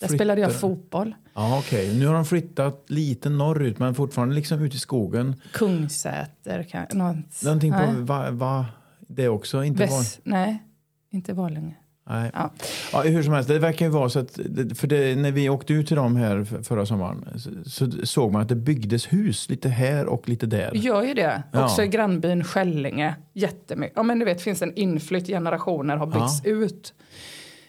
[0.00, 1.14] Där spelade jag fotboll.
[1.34, 1.98] Ja, okej.
[1.98, 5.40] Nu har de flyttat lite norrut men fortfarande liksom ut i skogen.
[5.52, 6.62] Kungsäter.
[6.62, 8.66] Kan, något, Någonting på va, va,
[9.08, 9.64] det också.
[9.64, 10.62] Inte var, Väst, nej,
[11.10, 11.74] inte Valinge.
[12.04, 12.30] Nej.
[12.34, 12.50] Ja.
[12.92, 14.38] Ja, hur som helst, det verkar ju vara så att
[14.74, 18.42] för det, när vi åkte ut till dem här förra sommaren så, så såg man
[18.42, 20.70] att det byggdes hus lite här och lite där.
[20.74, 21.42] Gör ju det.
[21.52, 21.64] Ja.
[21.64, 23.14] Också i grannbyn Skällinge.
[23.32, 23.96] Jättemycket.
[23.96, 26.94] Ja, men du vet, finns en inflytt, generationer har byggts ut.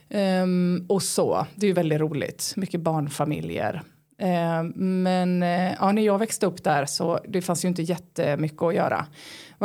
[0.10, 1.48] Ehm, och så.
[1.56, 2.54] Det är ju väldigt roligt.
[2.56, 3.82] Mycket barnfamiljer.
[4.20, 4.68] Ehm,
[5.04, 8.76] men eh, ja, när jag växte upp där så det fanns ju inte jättemycket att
[8.76, 9.06] göra.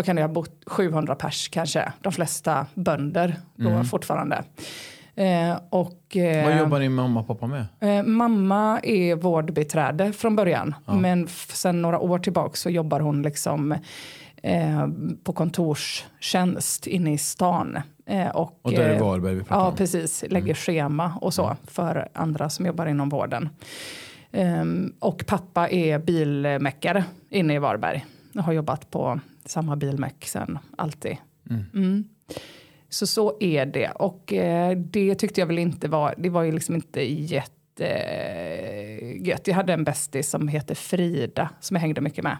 [0.01, 0.63] Vad kan det ha bott?
[0.67, 1.93] 700 pers kanske.
[2.01, 4.43] De flesta bönder då fortfarande.
[5.15, 7.67] Eh, och, eh, Vad jobbar din mamma och pappa med?
[7.81, 10.75] Eh, mamma är vårdbiträde från början.
[10.87, 13.73] Men f- sen några år tillbaka så jobbar hon liksom
[14.43, 14.87] eh,
[15.25, 17.79] på kontorstjänst inne i stan.
[18.07, 19.77] Eh, och, Och där är eh, Varberg vi pratar Ja, om.
[19.77, 20.25] precis.
[20.29, 23.49] Lägger schema och så för andra som jobbar inom vården.
[24.33, 28.05] Ehm, och pappa är bilmäckare inne i Varberg.
[28.33, 31.17] Jag har jobbat på samma bilmäck sen alltid.
[31.75, 32.05] Mm.
[32.89, 33.91] Så så är det.
[33.91, 37.57] Och eh, det tyckte jag väl inte var, det var ju liksom inte jättegött.
[39.47, 42.37] Jag hade en bästis som heter Frida som jag hängde mycket med.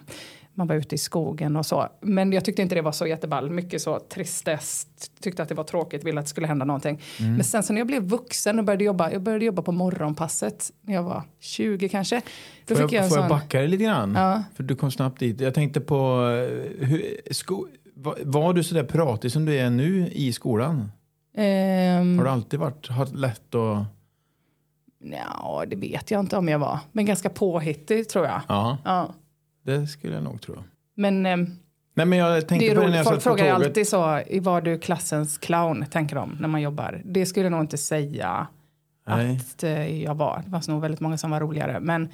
[0.61, 1.89] Man var ute i skogen och så.
[2.01, 3.51] Men jag tyckte inte det var så jätteball.
[3.51, 4.87] Mycket så tristess.
[5.21, 7.01] Tyckte att det var tråkigt, ville att det skulle hända någonting.
[7.19, 7.35] Mm.
[7.35, 9.11] Men sen så när jag blev vuxen och började jobba.
[9.13, 12.23] Jag började jobba på morgonpasset när jag var 20 kanske.
[12.67, 13.39] Då Får fick jag, jag får jag sån...
[13.39, 14.15] backa dig lite grann?
[14.15, 14.43] Ja.
[14.55, 15.41] För du kom snabbt dit.
[15.41, 15.97] Jag tänkte på,
[16.77, 20.93] eh, hur, sko, var, var du sådär pratig som du är nu i skolan?
[21.37, 23.85] Ehm, Har du alltid varit har lätt att...
[25.05, 26.79] Ja, det vet jag inte om jag var.
[26.93, 28.41] Men ganska påhittig tror jag.
[28.49, 29.15] Ja, Ja.
[29.63, 30.55] Det skulle jag nog tro.
[30.95, 31.47] Men ehm,
[31.95, 32.97] Nej, men jag tänkte det är på det när roligt.
[32.97, 33.67] jag Folk frågar tåget.
[33.69, 35.85] alltid så, "I var du klassens clown?
[35.91, 37.03] Tänker de när man jobbar.
[37.05, 38.47] Det skulle jag nog inte säga
[39.07, 39.37] Nej.
[39.37, 40.43] att eh, jag var.
[40.45, 41.81] Det var nog väldigt många som var roligare.
[41.81, 42.09] Men,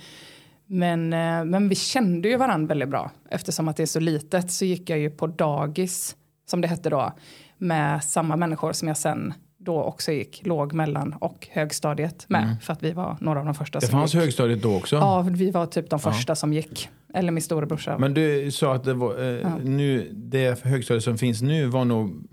[0.67, 3.11] men, eh, men vi kände ju varandra väldigt bra.
[3.31, 6.17] Eftersom att det är så litet så gick jag ju på dagis,
[6.51, 7.13] som det hette då,
[7.59, 12.57] med samma människor som jag sen då också gick låg, mellan och högstadiet med.
[12.63, 13.81] För att vi var några av de första Mm.
[13.81, 14.23] Det som fanns gick.
[14.23, 14.97] högstadiet då också?
[14.97, 16.89] Ja, vi var typ de första som gick.
[17.15, 17.99] Eller min storebrorsa.
[17.99, 19.57] Men du sa att det, var, eh, Ja.
[19.65, 22.27] nu, det högstadiet som finns nu var nog...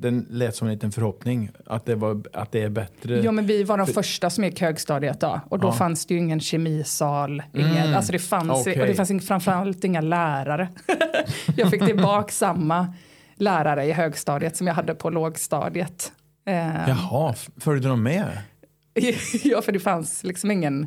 [0.00, 3.18] Den lät som en liten förhoppning att det, var, att det är bättre.
[3.20, 5.40] Ja, men vi var de första som gick högstadiet då.
[5.48, 5.72] Och då Ja.
[5.72, 7.42] fanns det ju ingen kemisal.
[7.54, 7.94] Ingen, Mm.
[7.94, 8.80] Alltså det fanns, Okej.
[8.80, 10.68] och det fanns framförallt inga lärare.
[11.56, 12.94] jag fick tillbaka samma
[13.34, 16.12] lärare i högstadiet som jag hade på lågstadiet.
[16.46, 18.38] Eh, Jaha, följde de med?
[19.44, 20.86] ja, för det fanns liksom ingen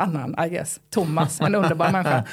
[0.00, 0.80] annan, I guess.
[0.90, 2.24] Thomas, en underbar människa.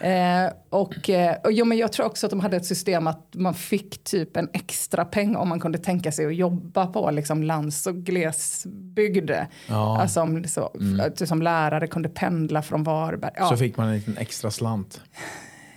[0.00, 3.34] Eh, och, eh, och jo, men jag tror också att de hade ett system att
[3.34, 7.42] man fick typ en extra peng om man kunde tänka sig att jobba på liksom
[7.42, 9.30] lands och glesbygd.
[9.66, 10.00] Ja.
[10.00, 10.70] Alltså om, så,
[11.16, 13.32] du som lärare kunde pendla från Varberg.
[13.36, 13.48] Ja.
[13.48, 15.00] Så fick man en liten extra slant.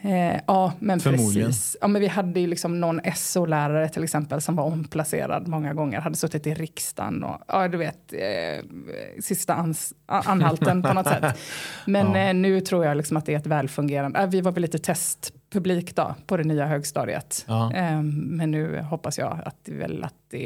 [0.06, 1.48] Eh, ja, men Förmodligen.
[1.50, 1.78] precis.
[1.82, 6.02] Ja, men vi hade ju liksom någon SO-lärare till exempel som var omplacerad många gånger,
[6.02, 8.66] hade suttit i riksdagen och ja, du vet, eh,
[9.22, 11.38] sista ans, anhalten på något sätt.
[11.86, 12.18] Men Ja.
[12.18, 14.80] eh, nu tror jag liksom att det är ett välfungerande, äh, vi var väl lite
[15.54, 17.46] testpublik då på det nya högstadiet.
[17.48, 17.74] Ja.
[17.74, 20.38] Eh, men nu hoppas jag att, det, väl att det,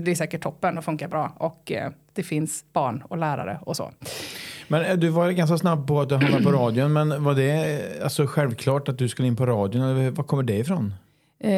[0.00, 3.76] det är säkert toppen och funkar bra och eh, det finns barn och lärare och
[3.76, 3.90] så.
[4.68, 6.92] Men eh, du var ganska snabb på att du hamnade på radion.
[6.92, 10.14] Men var det eh, alltså självklart att du skulle in på radion?
[10.14, 10.94] Var kommer det ifrån?
[11.44, 11.50] Eh,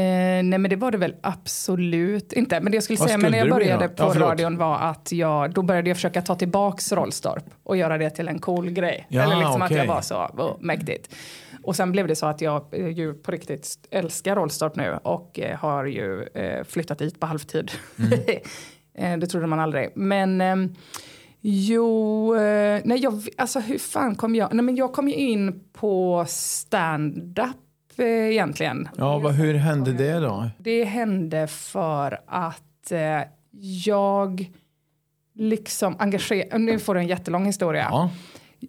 [0.42, 2.60] nej men det var det väl absolut inte.
[2.60, 4.78] Men det jag skulle Vad säga men när jag skulle började på Ja, radion var
[4.78, 8.70] att jag, då började jag försöka ta tillbaks Rollstorp och göra det till en cool
[8.70, 9.06] grej.
[9.08, 9.78] Ja, Eller liksom okej.
[9.78, 11.14] att jag var så oh, mäktigt.
[11.64, 15.40] Och sen blev det så att jag eh, ju på riktigt älskar Rollstorp nu och
[15.40, 17.70] eh, har ju eh, flyttat dit på halvtid.
[18.96, 19.20] Mm.
[19.20, 19.90] det trodde man aldrig.
[19.94, 20.74] Men ehm,
[21.46, 22.34] Jo,
[22.84, 24.54] nej jag, alltså hur fan kom jag?
[24.54, 27.56] Nej men jag kom ju in på stand-up
[27.96, 28.88] eh, egentligen.
[28.96, 30.50] Ja, vad, hur hände det då?
[30.58, 33.20] Det hände för att eh,
[33.84, 34.50] jag
[35.34, 37.86] liksom engagerade, nu får du en jättelång historia.
[37.90, 38.10] Ja.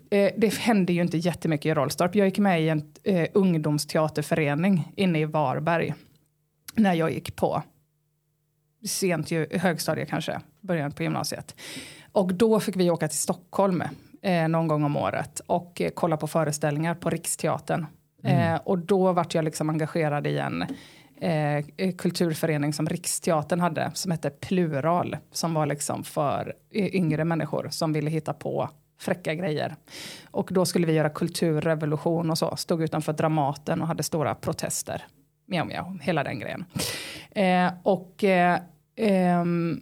[0.09, 2.15] Eh, det hände ju inte jättemycket i Rollstorp.
[2.15, 5.93] Jag gick med i en eh, ungdomsteaterförening inne i Varberg.
[6.75, 7.63] När jag gick på
[8.85, 11.55] sent ju, högstadie kanske, början på gymnasiet.
[12.11, 13.83] Och då fick vi åka till Stockholm
[14.21, 17.85] eh, någon gång om året och eh, kolla på föreställningar på Riksteatern.
[18.23, 20.61] Eh, och då vart jag liksom engagerad i en
[21.21, 25.17] eh, kulturförening som Riksteatern hade som hette Plural.
[25.31, 28.69] Som var liksom för y- yngre människor som ville hitta på
[29.05, 29.75] fräcka grejer.
[30.31, 32.55] Och då skulle vi göra kulturrevolution och så.
[32.55, 35.03] Stod utanför Dramaten och hade stora protester.
[35.47, 36.65] Mjau, mjau, hela den grejen.
[37.31, 38.59] Eh, och, eh,
[38.95, 39.81] ehm,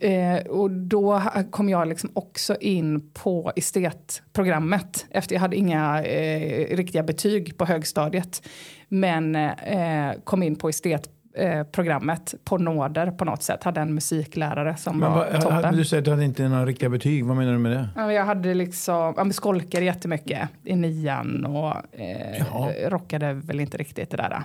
[0.00, 5.06] eh, och då kom jag liksom också in på estetprogrammet.
[5.10, 8.48] Efter jag hade inga eh, riktiga betyg på högstadiet.
[8.88, 13.64] Men eh, kom in på estetprogrammet eh, programmet på nåder på något sätt.
[13.64, 15.76] Hade en musiklärare som Men var toppen.
[15.76, 17.24] du säger att du hade inte några riktiga betyg.
[17.24, 17.88] Vad menar du med det?
[17.96, 23.76] Ja, Jag hade liksom, ja, men skolkade jättemycket i nian och eh, rockade väl inte
[23.76, 24.42] riktigt det där.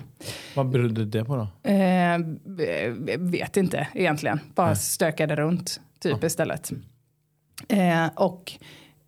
[0.56, 1.70] Vad berodde det på då?
[1.70, 2.18] Eh,
[3.18, 4.76] vet inte egentligen, bara Nej.
[4.76, 6.70] stökade runt typ istället.
[7.68, 8.52] Eh, och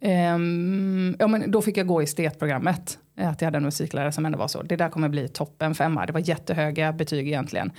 [0.00, 2.98] ehm, ja, men då fick jag gå i estetprogrammet.
[3.16, 4.62] Att jag hade en musiklärare som ändå var så.
[4.62, 6.06] Det där kommer bli toppen femma.
[6.06, 7.72] Det var jättehöga betyg egentligen.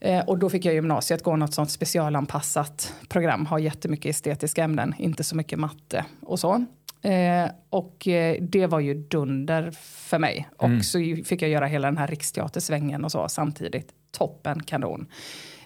[0.00, 3.46] Eh, och då fick jag gymnasiet gå något sånt specialanpassat program.
[3.46, 6.64] Ha jättemycket estetiska ämnen, inte så mycket matte och så.
[7.02, 10.48] Eh, och eh, det var ju dunder för mig.
[10.56, 13.92] Och så fick jag göra hela den här riksteatersvängen och så samtidigt.
[14.10, 15.06] Toppen, kanon.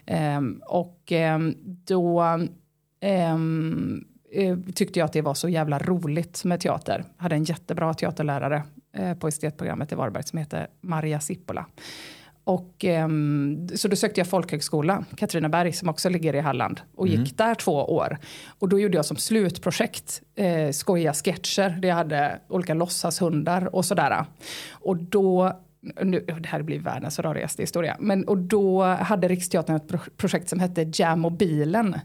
[0.06, 2.20] Ehm, och ehm, då
[3.00, 7.04] ehm, eh, tyckte jag att det var så jävla roligt med teater.
[7.16, 8.62] Hade en jättebra teaterlärare
[9.20, 11.66] på estetprogrammet i Varberg som heter Maria Sippola.
[12.44, 16.80] Och, ehm, så då sökte jag folkhögskola, Katrineberg, som också ligger i Halland.
[16.94, 18.18] Och gick där två år.
[18.58, 21.78] Och då gjorde jag som slutprojekt eh, skojiga sketcher.
[21.82, 24.24] Där jag hade olika låtsashundar och sådär.
[24.70, 25.60] Och då
[26.02, 30.48] nu, det här blir världens rörigaste historia, men och då hade Riksteatern ett pro- projekt
[30.48, 31.98] som hette Jam och bilen.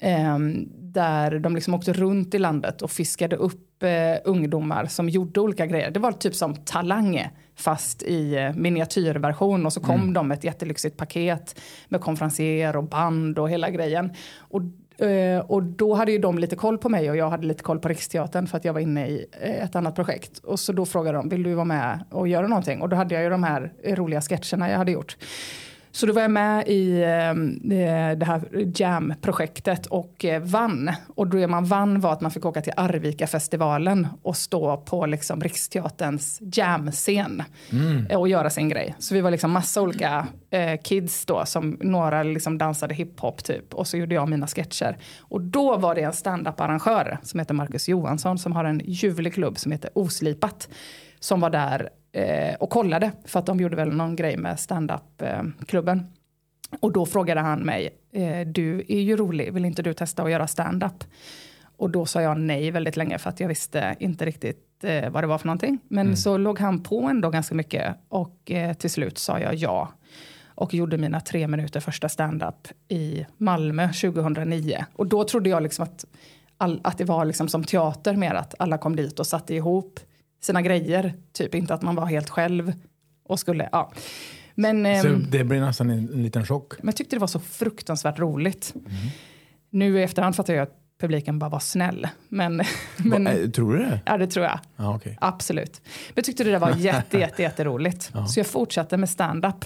[0.00, 3.90] Ehm, där de liksom åkte runt i landet och fiskade upp eh,
[4.24, 5.90] ungdomar som gjorde olika grejer.
[5.90, 10.44] Det var typ som Talang fast i eh, miniatyrversion och så kom de med ett
[10.44, 14.12] jättelyxigt paket med konferencier och band och hela grejen.
[14.38, 14.62] Och,
[15.06, 17.78] eh, och då hade ju de lite koll på mig och jag hade lite koll
[17.78, 20.38] på Riksteatern för att jag var inne i ett annat projekt.
[20.38, 22.80] Och så då frågade de, vill du vara med och göra någonting?
[22.82, 25.16] Och då hade jag ju de här roliga sketcherna jag hade gjort.
[25.96, 27.34] Så då var jag med i eh,
[28.16, 28.42] det här
[28.80, 30.90] Jam-projektet och eh, vann.
[31.14, 35.40] Och det man vann var att man fick åka till Arvika-festivalen och stå på liksom
[35.40, 37.42] Riksteaterns Jam-scen
[38.10, 38.94] eh, och göra sin grej.
[38.98, 43.74] Så vi var liksom massa olika eh, kids då, som några liksom dansade hiphop typ.
[43.74, 44.96] Och så gjorde jag mina sketcher.
[45.20, 49.58] Och då var det en stand-up-arrangör som heter Marcus Johansson som har en ljuvlig klubb
[49.58, 50.68] som heter Oslipat.
[51.20, 56.12] Som var där eh, och kollade för att de gjorde väl någon grej med stand-up-klubben.
[56.80, 60.30] Och då frågade han mig, eh, du är ju rolig, vill inte du testa att
[60.30, 61.04] göra stand-up?
[61.76, 65.22] Och då sa jag nej väldigt länge för att jag visste inte riktigt eh, vad
[65.22, 65.78] det var för någonting.
[65.88, 69.88] Men så låg han på ändå ganska mycket och eh, till slut sa jag ja.
[70.46, 74.84] Och gjorde mina tre minuter första stand-up i Malmö 2009.
[74.92, 76.04] Och då trodde jag liksom att,
[76.58, 80.00] all, att det var liksom som teater mer, att alla kom dit och satte ihop
[80.46, 81.14] sina grejer.
[81.32, 82.72] Typ inte att man var helt själv
[83.24, 83.92] och skulle, ja.
[84.54, 86.72] Men, Så ehm, det blir nästan en, en liten chock.
[86.78, 88.74] men jag tyckte det var så fruktansvärt roligt.
[89.70, 92.08] Nu i efterhand fattar jag att publiken bara var snäll.
[92.28, 92.62] Men,
[92.96, 94.00] men Va, eh, tror du det?
[94.06, 94.58] ja, det tror jag.
[94.76, 95.18] Ja, okej.
[95.20, 95.80] Absolut.
[95.84, 98.12] Men jag tyckte det där var jätte, jätte, jätteroligt.
[98.28, 99.64] Så jag fortsatte med stand-up.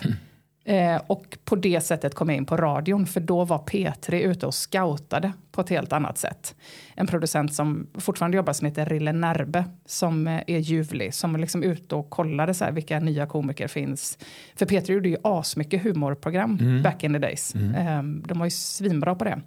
[0.71, 4.47] Eh, och på det sättet kom jag in på radion, för då var P3 ute
[4.47, 6.55] och scoutade på ett helt annat sätt.
[6.95, 11.63] En producent som fortfarande jobbar som heter Rille Närbe, som eh, är ljuvlig, som liksom
[11.63, 14.19] ute och kollade så här, vilka nya komiker finns.
[14.55, 17.55] För P3 gjorde ju asmycket humorprogram back in the days.
[17.55, 19.41] Eh, de var ju svinbra på det.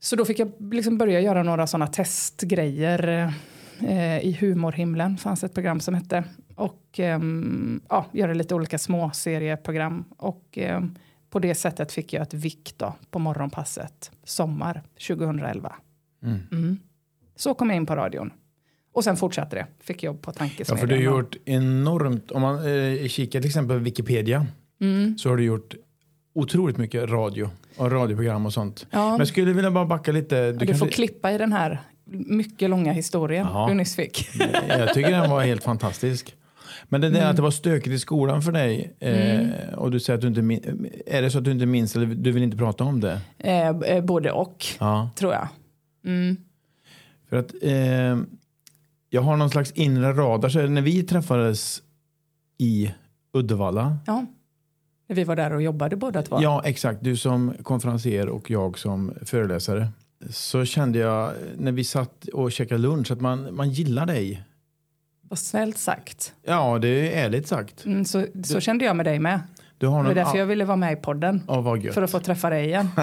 [0.00, 3.32] Så då fick jag liksom börja göra några sådana testgrejer.
[3.80, 6.24] Eh, I humorhimlen fanns ett program som hette.
[6.58, 10.04] Och ehm, ja, göra lite olika små serieprogram.
[10.16, 10.94] Och ehm,
[11.30, 15.72] på det sättet fick jag ett vick då, på morgonpasset sommar 2011.
[16.22, 16.78] Mm.
[17.36, 18.30] Så kom jag in på radion.
[18.92, 19.66] Och sen fortsatte det.
[19.80, 20.78] Fick jobb på Ja, Tankesmedjan.
[20.78, 24.46] för du har gjort enormt, om man eh, kikar till exempel på Wikipedia
[24.80, 25.18] Mm.
[25.18, 25.74] så har du gjort
[26.34, 28.86] otroligt mycket radio och radioprogram och sånt.
[28.90, 29.10] Ja.
[29.10, 30.52] Men jag skulle vilja bara backa lite.
[30.52, 33.66] Du, kanske- får klippa i den här mycket långa historien Ja.
[33.68, 34.28] du nyss fick.
[34.68, 36.34] Jag tycker den var helt fantastisk.
[36.88, 37.30] Men det där Mm.
[37.30, 40.42] att det var stökigt i skolan för dig eh, och du säger att du inte
[40.42, 43.20] min- Är det så att du inte minns eller du vill inte prata om det?
[43.38, 45.10] Eh, eh, både och, Ja.
[45.16, 45.48] tror jag.
[46.04, 46.36] Mm.
[47.28, 48.18] För att eh,
[49.10, 50.48] jag har någon slags inre radar.
[50.48, 51.82] Så när vi träffades
[52.58, 52.92] i
[53.32, 53.98] Uddevalla.
[54.06, 54.26] Ja.
[55.08, 56.38] Vi var där och jobbade båda två.
[56.42, 56.98] Ja, exakt.
[57.04, 59.88] Du som konferencier och jag som föreläsare.
[60.30, 64.42] Så kände jag när vi satt och käkade lunch att man, man gillar dig.
[65.28, 66.32] Vad snällt sagt.
[66.46, 67.84] Ja, det är ärligt sagt.
[67.86, 69.40] Mm, så, så kände jag med dig med.
[69.78, 71.42] Du har Det är därför jag ville vara med i podden.
[71.82, 71.94] Gött.
[71.94, 72.88] För att få träffa dig igen.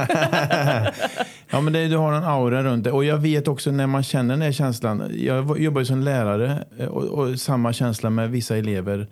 [1.50, 2.92] Ja, men det, du har en aura runt det.
[2.92, 5.12] Och jag vet också när man känner den här känslan.
[5.14, 9.08] Jag var- jobbar ju som lärare eh, och, och samma känsla med vissa elever.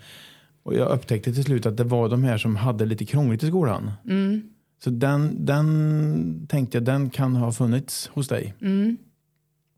[0.63, 3.47] Och jag upptäckte till slut att det var de här som hade lite krångligt i
[3.47, 3.91] skolan.
[4.09, 4.41] Mm.
[4.83, 8.53] Så den, den tänkte jag, den kan ha funnits hos dig.
[8.61, 8.97] Mm.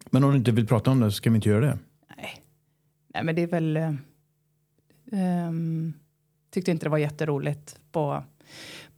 [0.09, 1.77] Men om du inte vill prata om det så ska vi inte göra det.
[3.15, 3.23] Nej.
[3.23, 3.78] Men det är väl...
[5.12, 5.93] ehm,
[6.54, 8.23] tyckte inte det var jätteroligt på,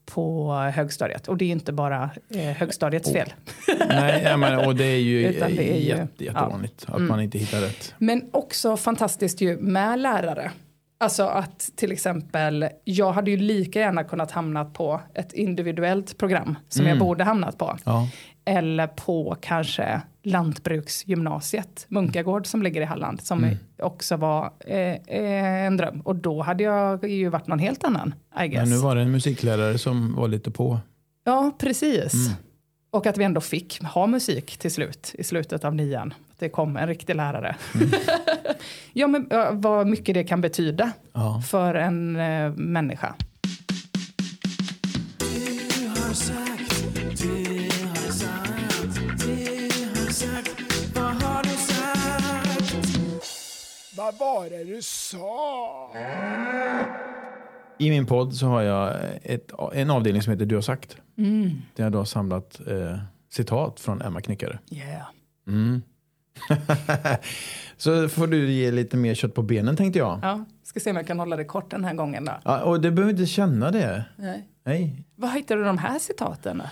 [0.05, 1.27] på högstadiet.
[1.27, 3.13] Och det är inte bara eh, högstadiets Oh.
[3.13, 3.33] fel.
[3.89, 7.07] Nej, jag menar, och det är ju, det är ju- jätte, jättevanligt att Mm.
[7.07, 7.93] man inte hittar rätt.
[7.97, 10.51] Men också fantastiskt ju med lärare.
[10.99, 16.55] Alltså att till exempel, jag hade ju lika gärna kunnat hamna på ett individuellt program
[16.69, 17.05] som jag Mm.
[17.07, 17.77] borde hamnat på.
[17.85, 18.09] Ja.
[18.45, 23.57] Eller på kanske lantbruksgymnasiet, Munkagård som ligger i Halland, som Mm.
[23.79, 26.01] också var eh, eh, en dröm.
[26.01, 28.13] Och då hade jag ju varit någon helt annan,
[28.43, 28.59] I guess.
[28.61, 30.79] Men nu var det en musiklärare som var lite på.
[31.25, 32.13] Ja, precis.
[32.13, 32.37] Mm.
[32.91, 36.13] Och att vi ändå fick ha musik till slut, i slutet av nian.
[36.31, 37.55] Att det kom en riktig lärare.
[37.75, 37.89] Mm.
[38.93, 39.29] ja, men
[39.61, 41.41] vad mycket det kan betyda Ja.
[41.47, 43.15] för en eh, människa.
[53.97, 55.91] Vad var det du sa?
[57.77, 60.97] I min podd så har jag ett, en avdelning som heter Du har sagt.
[61.17, 61.51] Mm.
[61.75, 62.97] Där jag då har samlat eh,
[63.29, 64.59] citat från Emma Knyckare.
[64.71, 65.07] Yeah.
[65.47, 65.81] Mm.
[67.77, 70.19] Så får du ge lite mer kött på benen tänkte jag.
[70.21, 72.31] Ja, ska se om jag kan hålla det kort den här gången då.
[72.43, 74.05] Ja, och du behöver inte känna det.
[74.15, 74.47] Nej.
[74.63, 75.03] Nej.
[75.15, 76.57] Var hittar du de här citaten?
[76.57, 76.63] Då?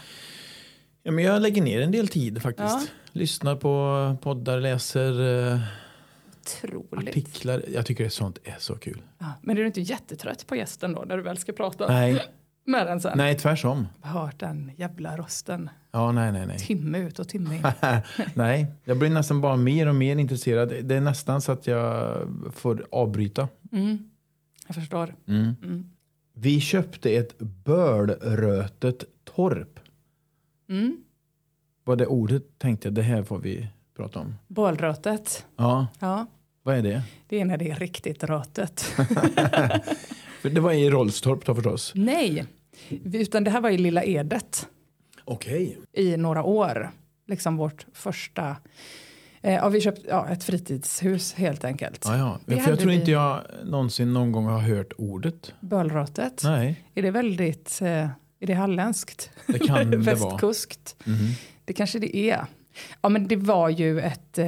[1.03, 2.69] Ja, men jag lägger ner en del tid faktiskt.
[2.69, 2.85] Ja.
[3.11, 5.59] Lyssnar på poddar, läser eh,
[6.63, 7.09] Otroligt.
[7.09, 7.63] artiklar.
[7.73, 9.01] Jag tycker det sånt är så kul.
[9.17, 12.21] Ja, men är du inte jättetrött på gästen då när du väl ska prata Nej,
[12.65, 13.17] med den sen?
[13.17, 13.87] nej tvärtom.
[14.01, 16.59] Jag har hört den jävla rösten Ja, nej, nej, nej.
[16.59, 17.63] timme ut och timme in.
[18.33, 20.73] nej, jag blir nästan bara mer och mer intresserad.
[20.83, 22.17] Det är nästan så att jag
[22.53, 23.47] får avbryta.
[23.71, 24.09] Mm.
[24.67, 25.15] Jag förstår.
[25.27, 25.55] Mm.
[25.63, 25.89] Mm.
[26.33, 29.79] Vi köpte ett bölrötet torp.
[30.69, 30.97] Mm.
[31.83, 34.35] Vad det ordet tänkte jag, det här får vi prata om.
[34.47, 35.45] Bålrötet.
[35.55, 36.25] Ja, Ja,
[36.65, 37.01] vad är det?
[37.27, 38.79] det är när det är riktigt rötet.
[40.41, 41.91] För det var i Rollstorp då förstås.
[41.95, 42.45] Nej,
[43.03, 44.67] utan det här var i Lilla Edet
[45.25, 45.77] Okej.
[45.93, 46.91] i några år.
[47.27, 48.55] Liksom vårt första...
[49.41, 52.01] Eh, ja, vi köpte ja, ett fritidshus helt enkelt.
[52.05, 52.39] Ja, ja.
[52.61, 52.95] För jag tror vi.
[52.95, 55.53] inte jag någonsin någon gång har hört ordet.
[55.59, 56.41] Bölrötet.
[56.43, 57.81] Nej, Är det väldigt...
[57.81, 58.09] Eh,
[58.39, 59.31] är det halländskt?
[59.47, 60.15] det kan det vara.
[60.15, 60.95] Västkuskt?
[61.03, 61.31] Mhm.
[61.65, 62.45] Det kanske det är.
[63.01, 64.45] Ja, men det var ju ett eh,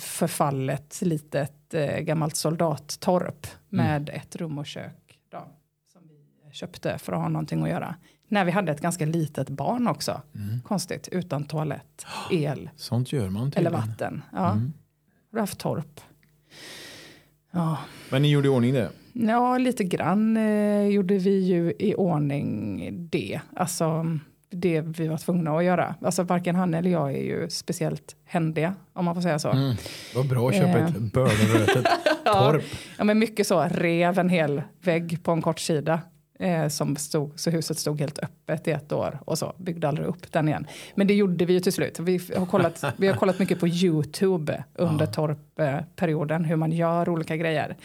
[0.00, 5.38] förfallet litet eh, gammalt soldattorp med ett rum och kök då,
[5.92, 6.00] som
[6.48, 7.94] vi köpte för att ha någonting att göra.
[8.28, 10.20] När vi hade ett ganska litet barn också.
[10.64, 13.72] Konstigt, utan toalett, el Sånt gör man eller tydligen.
[13.72, 14.22] vatten.
[14.32, 14.52] Ja.
[14.52, 14.72] Mm.
[15.32, 16.00] Har haft torp.
[17.50, 17.78] Ja.
[18.10, 18.90] Men ni gjorde i ordning det?
[19.12, 23.40] Ja, lite grann eh, gjorde vi ju i ordning det.
[23.56, 24.18] Alltså
[24.52, 25.94] det vi var tvungna att göra.
[26.02, 29.50] Alltså varken han eller jag är ju speciellt händiga, om man får säga så.
[29.50, 29.74] Mm.
[30.14, 30.84] Vad bra att köpa Eh.
[30.86, 31.84] ett bölrötet
[32.24, 32.62] torp.
[32.98, 36.00] Ja, men mycket så, rev en hel vägg på en kort sida.
[36.38, 40.06] Eh, som stod, så huset stod helt öppet i ett år och så byggde aldrig
[40.06, 40.66] upp den igen.
[40.94, 41.98] Men det gjorde vi ju till slut.
[42.00, 47.36] Vi har kollat, vi har kollat mycket på YouTube under torpperioden, hur man gör olika
[47.36, 47.76] grejer.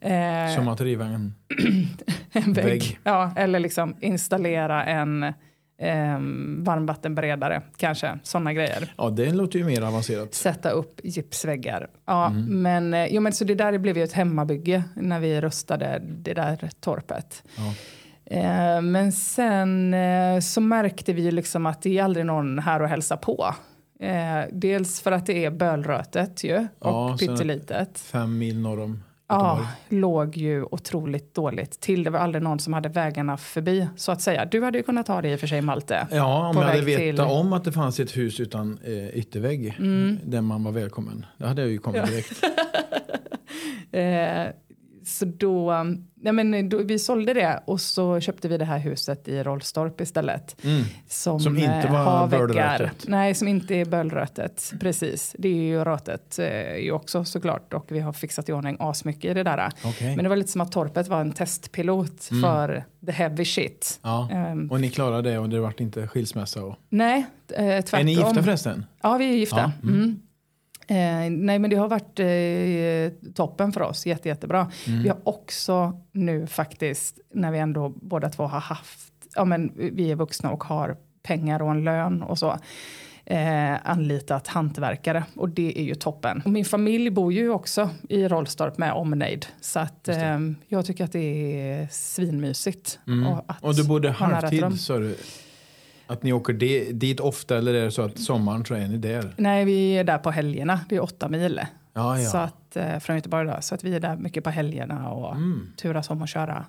[0.00, 1.34] Eh, Som att riva en...
[2.32, 2.64] en vägg.
[2.66, 2.98] Vägg.
[3.04, 5.32] Ja, eller liksom installera en
[5.80, 6.18] eh,
[6.58, 8.18] varmvattenberedare, kanske.
[8.22, 8.92] Sådana grejer.
[8.98, 10.34] Ja, det låter ju mer avancerat.
[10.34, 11.88] Sätta upp gipsväggar.
[12.06, 12.62] Ja, Mm.
[12.62, 16.34] men, eh, jo, men så det där blev ju ett hemmabygge när vi rustade det
[16.34, 17.42] där torpet.
[17.56, 17.74] Ja.
[18.36, 22.82] Eh, men sen eh, så märkte vi ju liksom att det är aldrig någon här
[22.82, 23.54] och hälsa på.
[24.00, 27.98] Eh, dels för att det är bölrötet ju och Ja, pyttelitet.
[27.98, 32.04] Fem mil norr om Ja, låg ju otroligt dåligt till.
[32.04, 34.44] Det var aldrig någon som hade vägarna förbi så att säga.
[34.44, 36.06] Du hade ju kunnat ta det i och för sig Malte.
[36.10, 39.74] Ja, om jag hade vetat till- om att det fanns ett hus utan eh, yttervägg
[39.78, 40.18] Mm.
[40.24, 41.26] där man var välkommen.
[41.36, 42.42] Då hade jag ju kommit direkt.
[43.92, 44.46] Eh,
[45.08, 45.84] så då,
[46.14, 50.00] nej men då, vi sålde det och så köpte vi det här huset i Rollstorp
[50.00, 50.56] istället.
[50.64, 50.82] Mm.
[51.08, 53.04] Som, Som inte eh, var bölrötet.
[53.08, 54.72] Nej, som inte är bölrötet.
[54.80, 55.34] Precis.
[55.38, 59.30] Det är ju rötet eh, ju också såklart och vi har fixat i ordning asmycket
[59.30, 59.68] i det där.
[59.84, 60.16] Okej.
[60.16, 64.00] Men det var lite som att torpet var en testpilot för the heavy shit.
[64.02, 64.28] Ja.
[64.32, 66.62] Ehm, Och ni klarade det och det vart inte skilsmässa?
[66.64, 66.76] Och...
[66.88, 68.00] nej, eh, tvärtom.
[68.00, 68.84] Är ni gifta förresten?
[69.02, 69.72] Ja, vi är gifta.
[69.82, 70.20] Ja, Mm.
[70.90, 74.06] Eh, nej, men det har varit eh, toppen för oss.
[74.06, 74.70] Jätte, jättebra.
[74.86, 75.02] Mm.
[75.02, 80.10] Vi har också nu faktiskt, när vi ändå båda två har haft, ja men vi
[80.10, 82.58] är vuxna och har pengar och en lön och så,
[83.24, 85.24] eh, anlitat hantverkare.
[85.36, 86.42] Och det är ju toppen.
[86.44, 89.46] Och min familj bor ju också i Rollstorp med omnejd.
[89.60, 92.98] Så att eh, jag tycker att det är svinmysigt.
[93.06, 93.26] Mm.
[93.26, 95.16] Och, att Och du bodde halvtid sa du?
[96.08, 98.98] Att ni åker di- dit ofta eller är det så att sommaren så är ni
[98.98, 99.34] där?
[99.36, 100.80] Nej, vi är där på helgerna.
[100.88, 101.60] Det är åtta mil.
[101.92, 102.28] Ja, ja.
[102.30, 105.36] Så att, eh, från Göteborg då, så att vi är där mycket på helgerna och
[105.36, 105.72] Mm.
[105.76, 106.64] turas om att köra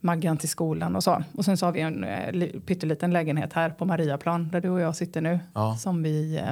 [0.00, 1.22] Maggan till skolan och så.
[1.34, 4.68] Och sen så har vi en eh, li- pytteliten lägenhet här på Mariaplan där du
[4.68, 5.38] och jag sitter nu.
[5.54, 5.76] Ja.
[5.76, 6.50] Som vi eh,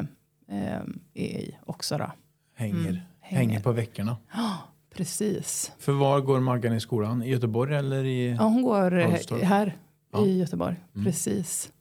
[0.59, 0.81] eh,
[1.14, 2.11] är i också då.
[2.55, 2.74] Hänger.
[2.77, 3.39] Mm, hänger.
[3.49, 3.61] hänger.
[3.61, 4.16] på veckorna.
[4.97, 5.72] Precis.
[5.79, 7.22] För var går Maggan i skolan?
[7.22, 8.31] I Göteborg eller i...
[8.39, 9.43] Ja, hon går eh, Rolfstorp.
[9.43, 9.77] här
[10.12, 10.27] Ja.
[10.27, 10.77] i Göteborg.
[10.95, 11.05] Mm.
[11.05, 11.72] Precis.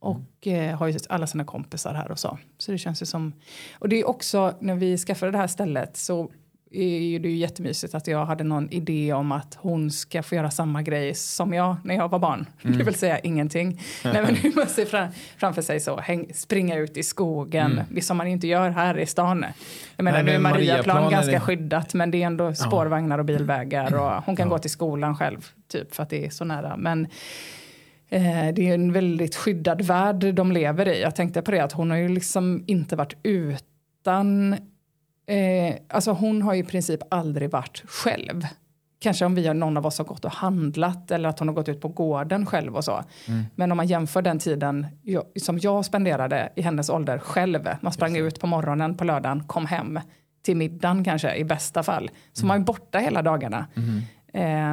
[0.00, 2.38] Och eh, har ju alla sina kompisar här och så.
[2.58, 3.32] Så det känns ju som...
[3.78, 6.30] Och det är också, när vi skaffade det här stället så
[6.72, 10.34] är ju det ju jättemysigt att jag hade någon idé om att hon ska få
[10.34, 12.46] göra samma grej som jag när jag var barn.
[12.64, 12.78] Mm.
[12.78, 13.80] Det vill säga ingenting.
[14.04, 18.00] Nej, men hur man ser fram, framför sig så, häng, springa ut i skogen, Mm.
[18.02, 19.44] som man inte gör här i stan.
[19.96, 23.18] Jag menar, Nej, nu är Mariaplan är ganska det- skyddat, men det är ändå spårvagnar
[23.18, 24.50] och bilvägar och hon kan Ja.
[24.54, 26.76] gå till skolan själv, typ för att det är så nära.
[26.76, 27.06] Men
[28.54, 31.02] det är en väldigt skyddad värld de lever i.
[31.02, 34.52] Jag tänkte på det att hon har ju liksom inte varit utan...
[35.26, 38.46] Eh, alltså hon har ju i princip aldrig varit själv
[39.00, 41.54] Kanske om vi har någon av oss har gått och handlat eller att hon har
[41.54, 43.04] gått ut på gården själv och så.
[43.54, 47.68] Men om man jämför den tiden jag, som jag spenderade i hennes ålder själv.
[47.80, 50.00] Man sprang ut på morgonen på lördagen, kom hem
[50.42, 52.10] till middagen kanske i bästa fall.
[52.32, 53.66] Så man är borta hela dagarna.
[53.76, 54.19] Eh,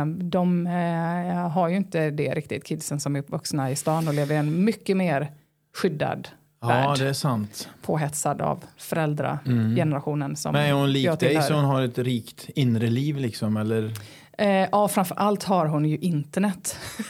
[0.08, 4.36] de eh, har ju inte det riktigt, kidsen som är uppvuxna i stan och lever
[4.36, 5.32] i en mycket mer
[5.76, 6.28] skyddad
[6.62, 7.00] Ja, värld.
[7.00, 7.70] det är sant.
[7.82, 12.90] Påhetsad av föräldragenerationen som Men är hon lik dig så hon har ett rikt inre
[12.90, 13.58] liv liksom?
[13.58, 13.94] Eller
[14.40, 16.80] Eh, ja, framför allt har hon ju internet.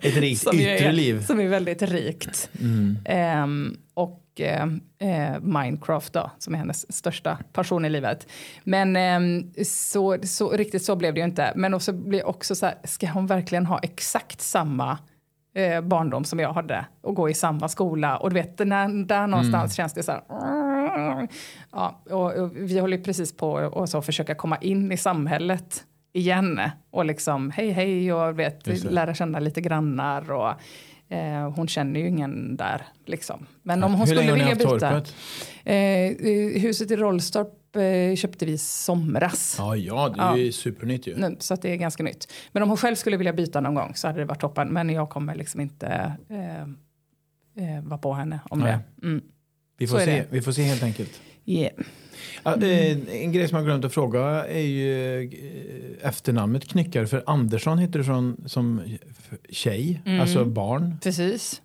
[0.00, 1.22] ett rikt som, yttre är, liv?
[1.22, 2.50] som är väldigt rikt.
[3.04, 8.26] Ehm, och ehm, eh, Minecraft då, som är hennes största passion i livet.
[8.64, 11.52] Men ehm, så, så, riktigt så blev det ju inte.
[11.56, 14.98] Men också blir också så här, ska hon verkligen ha exakt samma
[15.54, 18.16] eh, barndom som jag hade och gå i samma skola?
[18.16, 20.22] Och du vet, när, där någonstans känns det så här...
[21.72, 25.84] Ja, och, och vi håller ju precis på och så försöka komma in i samhället
[26.12, 26.60] igen
[26.90, 30.52] och liksom hej hej och vet, lära känna lite grannar och
[31.08, 33.46] eh, hon känner ju ingen där liksom.
[33.62, 35.02] Men om hon Hur skulle vilja byta.
[35.64, 39.54] Eh, eh, huset i Rollstorp eh, köpte vi somras.
[39.58, 41.36] Ja, ja, det är ju supernytt ju.
[41.38, 42.32] Så att det är ganska nytt.
[42.52, 44.68] Men om hon själv skulle vilja byta någon gång så hade det varit toppen.
[44.68, 46.16] Men jag kommer liksom inte
[47.58, 48.78] eh, vara på henne om Nej.
[48.96, 49.06] det.
[49.06, 49.22] Mm.
[49.78, 51.20] Vi så får, är se, vi får se helt enkelt.
[51.44, 51.72] Yeah.
[52.42, 57.06] Ja, en grej som jag glömt att fråga är ju eh, efternamnet Knyckare.
[57.06, 58.80] För Andersson heter du från, som
[59.50, 60.20] tjej, Mm.
[60.20, 60.96] alltså barn.
[61.02, 61.62] Precis.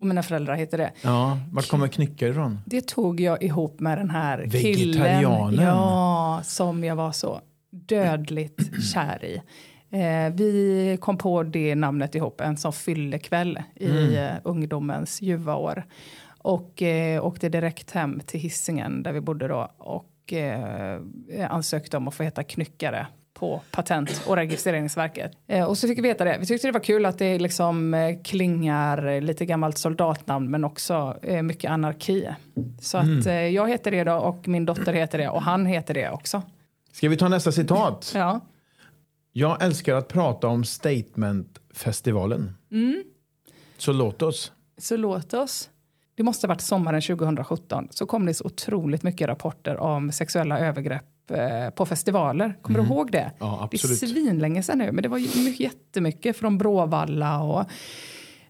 [0.00, 0.92] Och mina föräldrar heter det.
[1.02, 2.58] Ja, vart kommer Knyckare ifrån?
[2.66, 5.50] Det tog jag ihop med den här Vegetarianen.
[5.50, 5.66] killen.
[5.66, 7.40] Ja, som jag var så
[7.70, 9.40] dödligt kär i.
[9.90, 15.84] Eh, vi kom på det namnet ihop en sån fyllekväll i eh, ungdomens ljuva år.
[16.44, 19.68] Och eh, åkte direkt hem till Hisingen där vi bodde då.
[19.78, 21.00] Och eh,
[21.48, 25.32] ansökte om att få heta Knyckare på Patent och registreringsverket.
[25.46, 26.36] Eh, och så fick vi veta det.
[26.40, 31.18] Vi tyckte det var kul att det liksom eh, klingar lite gammalt soldatnamn men också
[31.22, 32.28] eh, mycket anarki.
[32.80, 35.94] Så att eh, jag heter det då och min dotter heter det och han heter
[35.94, 36.42] det också.
[36.92, 38.12] Ska vi ta nästa citat?
[38.14, 38.40] Ja.
[39.32, 42.54] Jag älskar att prata om Statement-festivalen.
[42.70, 43.04] Mm.
[43.78, 44.52] Så låt oss.
[44.78, 45.70] Så låt oss.
[46.16, 50.58] Det måste ha varit sommaren 2017 så kom det så otroligt mycket rapporter om sexuella
[50.58, 52.54] övergrepp eh, på festivaler.
[52.62, 53.30] Kommer du ihåg det?
[53.38, 54.02] Ja, Det absolut.
[54.02, 57.64] är svinlänge sedan nu, men det var ju mycket- jättemycket från Bråvalla och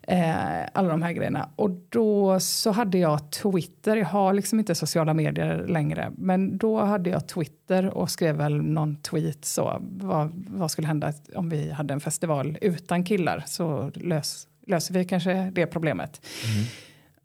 [0.09, 1.49] eh, alla de här grejerna.
[1.57, 6.81] Och då så hade jag Twitter, jag har liksom inte sociala medier längre, men då
[6.81, 11.71] hade jag Twitter och skrev väl någon tweet så, vad, vad skulle hända om vi
[11.71, 13.43] hade en festival utan killar?
[13.47, 16.27] Så lös, löser vi kanske det problemet.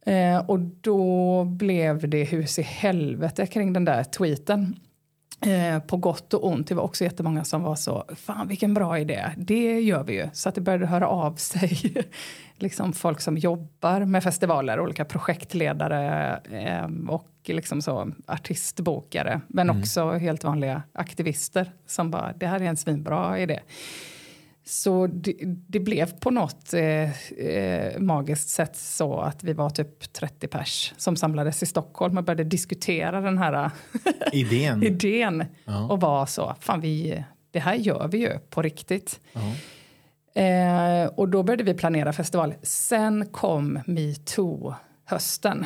[0.09, 4.75] Eh, och då blev det hus i helvete kring den där tweeten.
[5.41, 6.67] Eh, på gott och ont.
[6.67, 10.29] Det var också jättemånga som var så, fan vilken bra idé, det gör vi ju.
[10.33, 11.93] Så att det började höra av sig
[12.55, 19.41] liksom folk som jobbar med festivaler, olika projektledare eh, och liksom så artistbokare.
[19.47, 23.59] Men också helt vanliga aktivister som bara, det här är en svinbra idé.
[24.69, 25.33] Så det,
[25.67, 30.93] det blev på något eh, eh, magiskt sätt så att vi var typ 30 pers
[30.97, 33.71] som samlades i Stockholm och började diskutera den här
[34.33, 34.83] Idén.
[34.83, 35.87] idén Ja.
[35.87, 39.19] och var så, fan vi, det här gör vi ju på riktigt.
[39.33, 39.41] Ja.
[40.41, 42.53] Eh, och då började vi planera festival.
[42.61, 45.65] Sen kom metoo-hösten.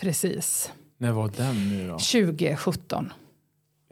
[0.00, 0.72] Precis.
[0.98, 1.98] När var den nu då?
[1.98, 3.12] 2017.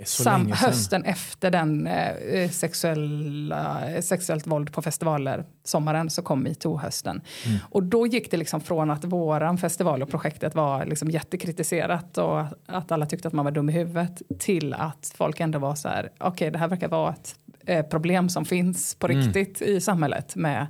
[0.04, 7.20] Sam, hösten efter den eh, sexuella, sexuellt våld på festivaler, sommaren, så kom metoo-hösten.
[7.46, 7.58] Mm.
[7.70, 12.40] Och då gick det liksom från att våran festival och projektet var liksom jättekritiserat och
[12.66, 15.88] att alla tyckte att man var dum i huvudet till att folk ändå var så
[15.88, 17.34] här, okej det här verkar vara ett
[17.66, 19.22] eh, problem som finns på Mm.
[19.22, 20.66] riktigt i samhället med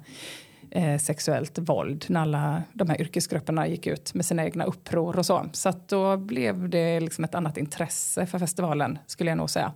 [0.74, 5.26] eh, sexuellt våld när alla de här yrkesgrupperna gick ut med sina egna uppror och
[5.26, 5.46] så.
[5.52, 9.72] Så att då blev det liksom ett annat intresse för festivalen skulle jag nog säga.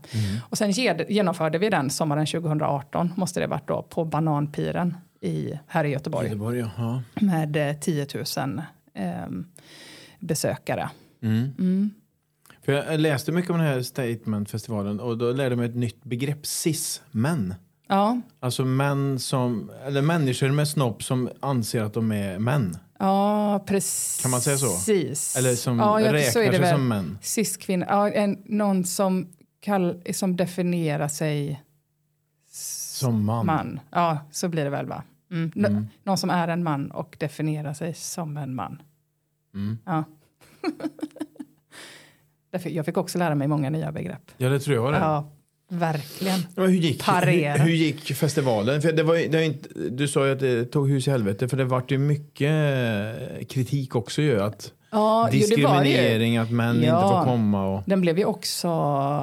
[0.48, 5.58] Och sen ge- genomförde vi den sommaren 2018 måste det varit då på Bananpiren i,
[5.66, 7.02] här i Göteborg Göteborg, ja.
[7.14, 8.62] med eh, 10 000
[8.94, 9.46] ehm,
[10.20, 10.90] besökare.
[11.22, 11.90] Mm.
[12.62, 16.04] För jag läste mycket om den här Statement-festivalen och då lärde jag mig ett nytt
[16.04, 17.54] begrepp, cis-män.
[17.88, 22.76] Ja, Alltså män som, eller människor med snopp som anser att de är män.
[22.98, 24.22] ja precis.
[24.22, 24.92] Kan man säga så?
[25.38, 26.70] Eller som ja, ja, så räknar är det sig väl.
[26.74, 27.18] som män.
[27.22, 29.28] Cis-kvinna, ja, en, någon som,
[29.60, 31.62] kall, som definierar sig
[32.50, 33.46] Som man.
[33.46, 33.80] man.
[33.90, 35.02] Ja, så blir det väl va?
[35.30, 35.52] Mm.
[35.56, 35.86] Mm.
[36.04, 38.82] Någon som är en man och definierar sig som en man.
[39.54, 39.78] Mm.
[39.86, 40.04] Ja.
[42.64, 44.30] Jag fick också lära mig många nya begrepp.
[44.36, 44.98] Ja, det tror jag det.
[44.98, 45.30] Ja,
[45.68, 46.40] Verkligen.
[46.56, 48.82] Ja, hur, gick, hur, hur gick festivalen?
[48.82, 51.48] För det var, det var inte, du sa ju att det tog hus i helvete,
[51.48, 54.42] för det vart ju mycket eh, kritik också ju.
[54.42, 55.42] Att Ja, det ju.
[55.46, 57.08] diskriminering, att män inte Ja.
[57.24, 57.66] får komma.
[57.66, 58.68] Och, Den blev ju också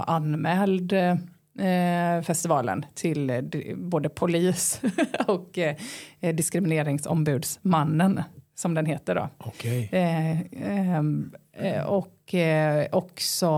[0.08, 3.42] anmäld eh, festivalen till eh,
[3.76, 4.82] både polis
[5.28, 5.76] och eh,
[6.34, 8.22] diskrimineringsombudsmannen
[8.56, 9.30] som den heter då.
[9.38, 9.90] Okej.
[9.92, 10.40] Eh,
[10.70, 12.36] ehm, eh, och
[12.92, 13.50] också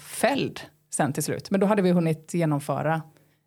[0.00, 0.60] fälld
[0.94, 1.50] sen till slut.
[1.50, 3.02] Men då hade vi hunnit genomföra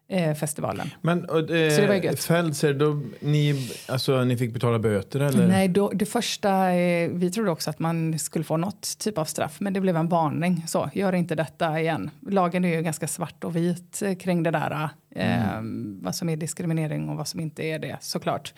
[0.10, 0.90] eh, festivalen.
[1.02, 2.24] Men och, Så det var eh, gött.
[2.24, 5.48] Fältser, då, ni, alltså, ni fick betala böter eller?
[5.48, 9.26] Nej, då, det första, eh, vi trodde också att man skulle få något typ av
[9.26, 10.64] straff, men det blev en varning.
[10.68, 12.10] Så, gör inte detta igen.
[12.30, 14.90] Lagen är ju ganska svart och vit eh, kring det där.
[15.16, 15.62] Eh,
[16.02, 18.54] Vad som är diskriminering och vad som inte är det, såklart.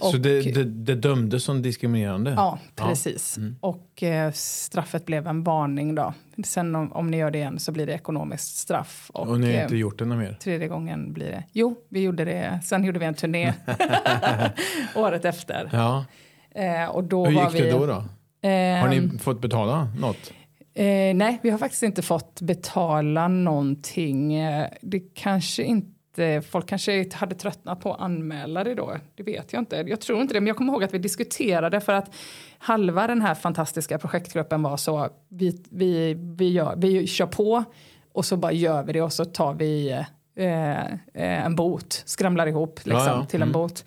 [0.00, 2.30] Så Och- det, det, det dömdes som diskriminerande?
[2.36, 3.38] Ja, precis.
[3.60, 6.14] Och eh, straffet blev en varning då.
[6.44, 9.10] Sen om, om ni gör det igen så blir det ekonomiskt straff.
[9.14, 10.36] Och, Och ni har eh, inte gjort det mer?
[10.42, 11.44] tredje gången blir det.
[11.52, 12.60] Jo, vi gjorde det.
[12.64, 13.52] Sen gjorde vi en turné
[14.96, 15.70] året efter.
[15.72, 16.04] Ja.
[16.54, 17.86] Eh, och då Hur var gick det vi, då?
[17.86, 17.92] då?
[17.92, 18.04] Har
[18.50, 20.32] ehm, ni fått betala något?
[20.74, 20.84] Eh,
[21.14, 24.34] nej, vi har faktiskt inte fått betala någonting.
[24.34, 25.88] Eh, Det kanske inte,
[26.50, 28.96] folk kanske hade tröttnat på att anmäla det då.
[29.14, 29.76] Det vet jag inte.
[29.76, 32.10] Jag tror inte det, men jag kommer ihåg att vi diskuterade för att
[32.58, 37.64] halva den här fantastiska projektgruppen var så, vi, vi, vi, gör, vi kör på
[38.12, 39.90] och så bara gör vi det och så tar vi
[40.34, 43.26] eh, eh, en bot, skramlar ihop liksom, Ja, ja.
[43.26, 43.52] till en Mm.
[43.52, 43.84] bot.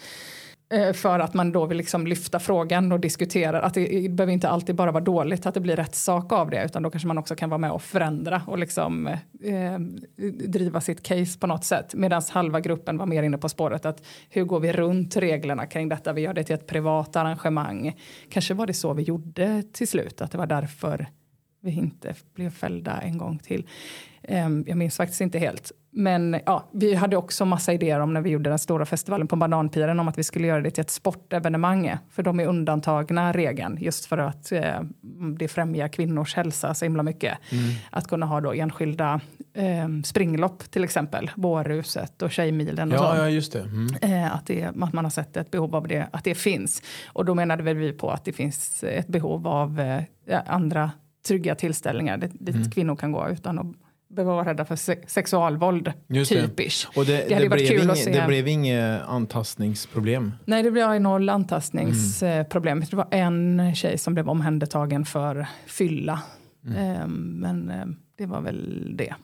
[0.72, 3.62] Eh, för att man då vill liksom lyfta frågan och diskutera.
[3.62, 6.50] Att det, det behöver inte alltid bara vara dåligt att det blir rätt sak av
[6.50, 6.66] det.
[6.66, 9.80] Utan då kanske man också kan vara med och förändra och liksom, eh,
[10.48, 11.94] driva sitt case på något sätt.
[11.94, 15.90] Medan halva gruppen var mer inne på spåret att hur går vi runt reglerna kring
[15.90, 16.14] detta?
[16.14, 17.98] Vi gör det till ett privat arrangemang.
[18.30, 20.22] Kanske var det så vi gjorde till slut.
[20.22, 21.08] Att det var därför
[21.62, 23.68] vi inte blev fällda en gång till.
[24.24, 25.72] Ehm, jag minns faktiskt inte helt.
[25.94, 29.36] Men ja, vi hade också massa idéer om när vi gjorde den stora festivalen på
[29.36, 31.98] Bananpiren om att vi skulle göra det till ett sportevenemang.
[32.10, 34.82] För de är undantagna regeln just för att eh,
[35.38, 37.38] det främjar kvinnors hälsa så himla mycket.
[37.90, 39.22] Att kunna ha då enskilda
[39.54, 42.98] eh, springlopp till exempel, Bårhuset och Tjejmilen och.
[42.98, 43.62] Ja, ja, just det.
[43.62, 43.88] Mm.
[44.02, 46.82] Eh, att, det, att man har sett ett behov av det, att det finns.
[47.06, 50.92] Och då menade väl vi på att det finns ett behov av eh, andra
[51.28, 52.72] trygga tillställningar dit Mm.
[52.72, 53.66] kvinnor kan gå utan att
[54.16, 55.94] behöva vara rädda för se sexualvåld.
[56.08, 56.48] Just det.
[56.48, 56.88] Typisch.
[56.96, 58.12] Och det, Det det, blev kul att se.
[58.12, 60.32] det blev inget antastningsproblem?
[60.46, 62.80] Nej, det blev noll antastningsproblem.
[62.80, 66.22] Det var en tjej som blev omhändertagen för fylla.
[66.68, 67.86] Eh, men eh,
[68.18, 69.16] det var väl det.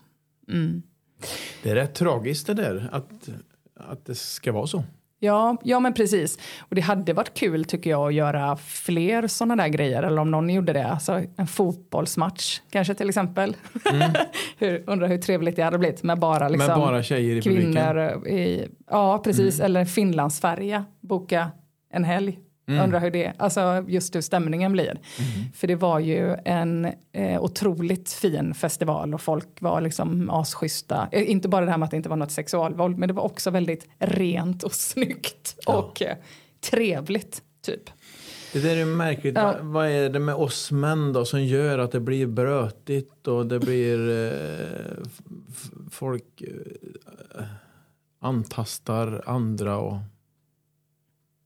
[0.48, 0.82] Mm.
[1.62, 3.28] Det är rätt tragiskt det där, att,
[3.76, 4.84] att det ska vara så.
[5.20, 6.38] Ja, ja, men precis.
[6.60, 10.02] Och det hade varit kul tycker jag att göra fler sådana där grejer.
[10.02, 10.86] Eller om någon gjorde det.
[10.86, 13.56] Alltså en fotbollsmatch kanske till exempel.
[14.58, 17.72] hur, undrar hur trevligt det hade blivit med bara, liksom, Med bara tjejer i publiken?
[17.72, 18.26] kvinnor.
[18.28, 19.60] I, ja, precis.
[19.60, 20.84] Eller Finlandsfärja.
[21.00, 21.50] Boka
[21.92, 22.38] en helg.
[22.68, 25.00] Undrar hur det, alltså just hur stämningen blir.
[25.54, 31.08] För det var ju en eh, otroligt fin festival och folk var liksom asschyssta.
[31.12, 33.22] Eh, inte bara det här med att det inte var något sexualvåld, men det var
[33.22, 36.16] också väldigt rent och snyggt och eh,
[36.70, 37.90] trevligt typ.
[38.52, 39.36] Det där är märkligt.
[39.36, 39.44] Ja.
[39.44, 43.46] Va, vad är det med oss män då som gör att det blir brötigt och
[43.46, 45.04] det blir eh,
[45.90, 47.44] folk eh,
[48.20, 49.96] antastar andra och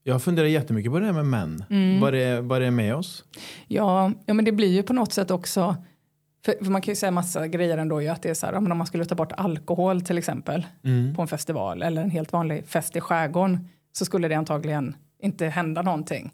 [0.05, 1.64] jag funderar jättemycket på det här med män.
[1.70, 2.00] Mm.
[2.00, 3.24] Vad, det, vad det är med oss.
[3.68, 5.76] Ja, ja, men det blir ju på något sätt också
[6.44, 8.55] för, för man kan ju säga massa grejer ändå ju att det är så här,
[8.55, 10.66] om man skulle ta bort alkohol till exempel
[11.16, 15.46] på en festival eller en helt vanlig fest i skärgården så skulle det antagligen inte
[15.46, 16.32] hända någonting.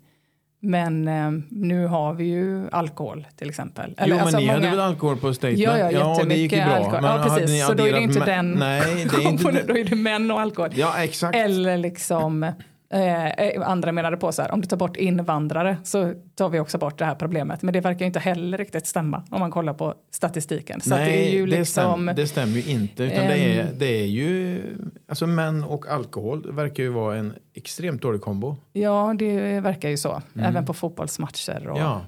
[0.60, 3.94] Men eh, nu har vi ju alkohol till exempel.
[3.98, 5.58] jo, men alltså, ni hade många- väl alkohol på statement?
[5.60, 6.66] Ja, ja, ja det gick ju bra.
[6.74, 6.92] alkohol.
[7.02, 7.66] Men Ja, hade precis.
[7.66, 9.62] Så då är det inte mä- den Nej, det är inte.
[9.66, 10.70] Då är det män och alkohol.
[10.74, 11.36] Ja, exakt.
[11.36, 12.52] Eller liksom,
[12.90, 16.78] eh, andra menade på så här, om du tar bort invandrare så tar vi också
[16.78, 17.62] bort det här problemet.
[17.62, 20.80] Men det verkar ju inte heller riktigt stämma om man kollar på statistiken.
[20.80, 23.02] Så Nej, det är ju det, liksom, stämmer, det stämmer ju inte.
[23.04, 23.66] Utan det, är, Ehm.
[23.78, 24.60] det är ju,
[25.08, 28.56] alltså män och alkohol verkar ju vara en extremt dålig kombo.
[28.72, 30.22] ja det verkar ju så.
[30.40, 32.00] Även på fotbollsmatcher och Ja.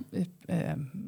[0.48, 0.58] eh,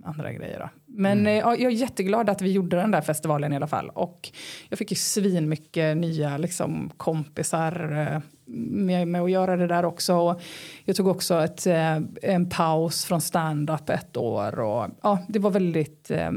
[0.05, 0.59] andra grejer.
[0.59, 0.69] Då.
[0.87, 3.89] Men eh, ja, jag är jätteglad att vi gjorde den där festivalen i alla fall.
[3.89, 4.31] Och
[4.69, 8.21] jag fick ju svin mycket nya liksom, kompisar eh,
[8.61, 10.15] med, med att göra det där också.
[10.15, 10.41] Och
[10.85, 14.59] jag tog också ett, eh, en paus från stand-up ett år.
[14.59, 16.31] Och, ja, det var väldigt, eh,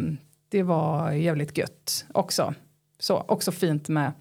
[0.49, 2.53] det var jävligt gött också.
[2.99, 4.11] Så, också fint med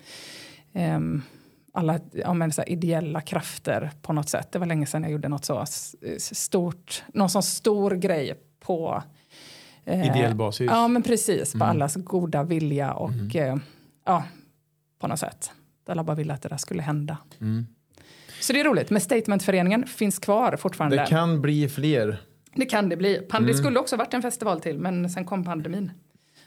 [0.72, 1.22] ehm,
[1.72, 4.52] alla ja, men, så här, ideella krafter på något sätt.
[4.52, 5.64] Det var länge sedan jag gjorde något så
[6.18, 9.02] stort, någon sån stor grej på
[9.84, 10.70] eh, Ideell basis.
[10.70, 11.52] Ja, men precis.
[11.52, 13.56] På allas goda vilja och eh,
[14.04, 14.24] ja,
[14.98, 15.50] på något sätt.
[15.86, 17.18] Alla bara ville att det där skulle hända.
[17.40, 17.66] Mm.
[18.46, 18.90] Så det är roligt.
[18.90, 20.96] Men Statementföreningen finns kvar fortfarande.
[20.96, 22.16] Det kan bli fler.
[22.54, 23.18] Det kan det bli.
[23.30, 23.46] Pand- Mm.
[23.52, 25.90] Det skulle också varit en festival till, men sen kom pandemin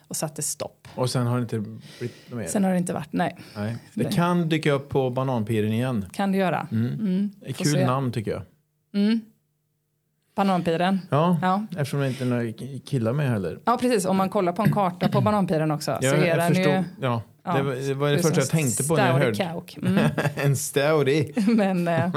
[0.08, 0.88] och satte stopp.
[0.96, 2.48] Och sen har det inte blivit något mer.
[2.48, 3.38] Sen har det inte varit, nej.
[3.56, 3.78] Nej.
[3.94, 6.06] Det kan dyka upp på Bananpiren igen.
[6.14, 6.68] Kan det göra.
[6.72, 7.32] Mm.
[7.46, 7.86] Får kul se.
[7.86, 8.42] namn tycker jag.
[8.94, 9.20] Mm.
[10.38, 11.00] Bananpiren.
[11.10, 11.66] Ja, Ja.
[11.72, 12.52] eftersom det inte är några
[12.86, 13.60] killar med heller.
[13.66, 14.06] ja, precis.
[14.06, 16.74] Om man kollar på en karta på Bananpiren också så Jag, är den förstod.
[16.74, 16.84] ju...
[17.02, 19.36] Ja, Ja, det, var, det var det första jag tänkte på när jag hörde.
[19.36, 19.78] kauk.
[19.78, 20.04] Mm.
[20.36, 21.26] en stouty.
[21.56, 22.10] Men, eh,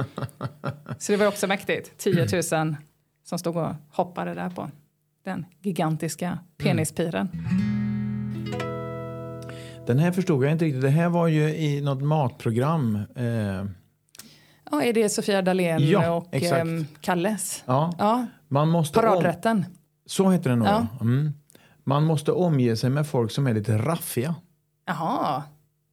[0.98, 1.98] så det var också mäktigt.
[1.98, 2.76] 10 000
[3.24, 4.70] som stod och hoppade där på
[5.24, 7.28] den gigantiska penispiren.
[9.86, 10.82] Den här förstod jag inte riktigt.
[10.82, 12.94] Det här var ju i något matprogram.
[13.16, 13.64] Eh,
[14.70, 16.60] Ja, är det Sofia Dalén Ja, och exakt.
[16.60, 17.62] ehm, Kalles?
[17.66, 19.64] ja, Ja, man måste om, paradrätten.
[20.06, 20.68] Så heter det nog.
[20.68, 20.86] Ja.
[21.00, 21.32] Mm.
[21.84, 24.34] Man måste omge sig med folk som är lite raffiga.
[24.86, 25.42] Jaha,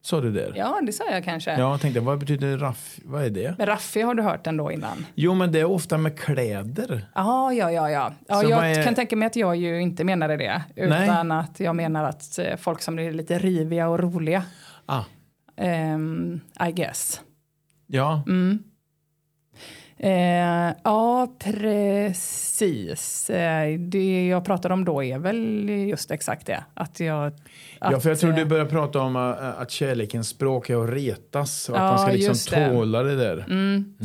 [0.02, 0.54] Sa du där?
[0.56, 1.52] ja det sa jag kanske.
[1.52, 3.00] Ja, jag tänkte, vad betyder raff?
[3.06, 3.56] Vad är det?
[3.58, 5.06] Men Raffi har du hört ändå innan?
[5.16, 7.08] Jo, men det är ofta med kläder.
[7.16, 7.90] Ja, ja, ja.
[7.92, 8.12] ja.
[8.28, 10.62] ja Så jag är- kan tänka mig att jag ju inte menade det.
[10.76, 14.44] Utan att jag menar att eh, folk som är lite riviga och roliga.
[14.86, 15.04] Ah,
[15.58, 17.22] Ehm, I guess.
[17.88, 18.24] Ja.
[18.28, 18.60] Mm.
[20.00, 23.30] Eh, ja, precis.
[23.30, 26.64] Eh, det jag pratar om då är väl just exakt det.
[26.74, 27.28] Att jag...
[27.28, 30.84] Att, ja, för jag tror eh, du börjar prata om uh, att kärlekens språk är
[30.84, 31.70] att retas.
[31.70, 32.70] Och att Ja, man ska liksom det.
[32.70, 33.46] tåla det där.
[33.50, 33.96] Mm,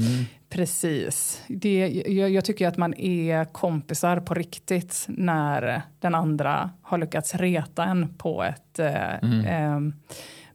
[0.48, 1.42] Precis.
[1.48, 7.34] Det, jag, jag tycker att man är kompisar på riktigt när den andra har lyckats
[7.34, 9.92] reta en på ett, eh, Mm.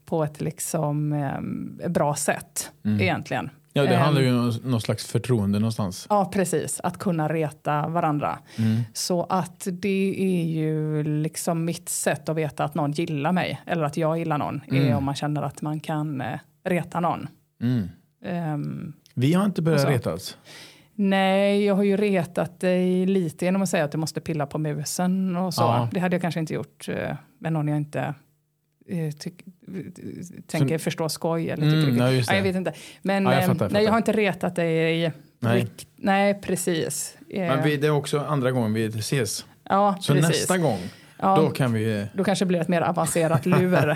[0.08, 3.44] Ehm, på ett liksom, eh, bra sätt egentligen.
[3.46, 3.56] Mm.
[3.74, 6.08] Ja, det Ehm, handlar ju om någon slags förtroende någonstans.
[6.10, 6.80] Ja, precis.
[6.84, 8.40] Att kunna reta varandra.
[8.58, 8.82] Mm.
[8.94, 13.62] Så att det är ju liksom mitt sätt att veta att någon gillar mig.
[13.66, 14.62] Eller att jag gillar någon.
[14.72, 17.28] Är om man känner att man kan eh, reta någon.
[17.62, 17.90] Mm.
[18.26, 20.38] Ehm, Vi har inte börjat retas.
[20.96, 24.58] nej, jag har ju retat dig lite genom att säga att du måste pilla på
[24.58, 25.62] musen och så.
[25.62, 25.90] Ja.
[25.92, 28.14] Det hade jag kanske inte gjort eh, med någon jag inte
[30.48, 31.50] tänker förstå skoj.
[31.50, 32.50] Eller Mm, tycker, ja, just nej, jag det.
[32.50, 32.74] vet inte.
[33.02, 35.04] Men Ja, jag eh, fattar, jag nej, jag har inte retat dig.
[35.06, 35.62] i Nej.
[35.62, 37.18] rikt- nej precis.
[37.30, 39.46] Eh, Men vi, det är också andra gången vi ses.
[39.64, 40.30] ja, Så precis.
[40.30, 40.80] nästa gång,
[41.20, 41.36] Ja.
[41.36, 42.08] då kan vi...
[42.14, 43.88] Då kanske det blir ett mer avancerat lur.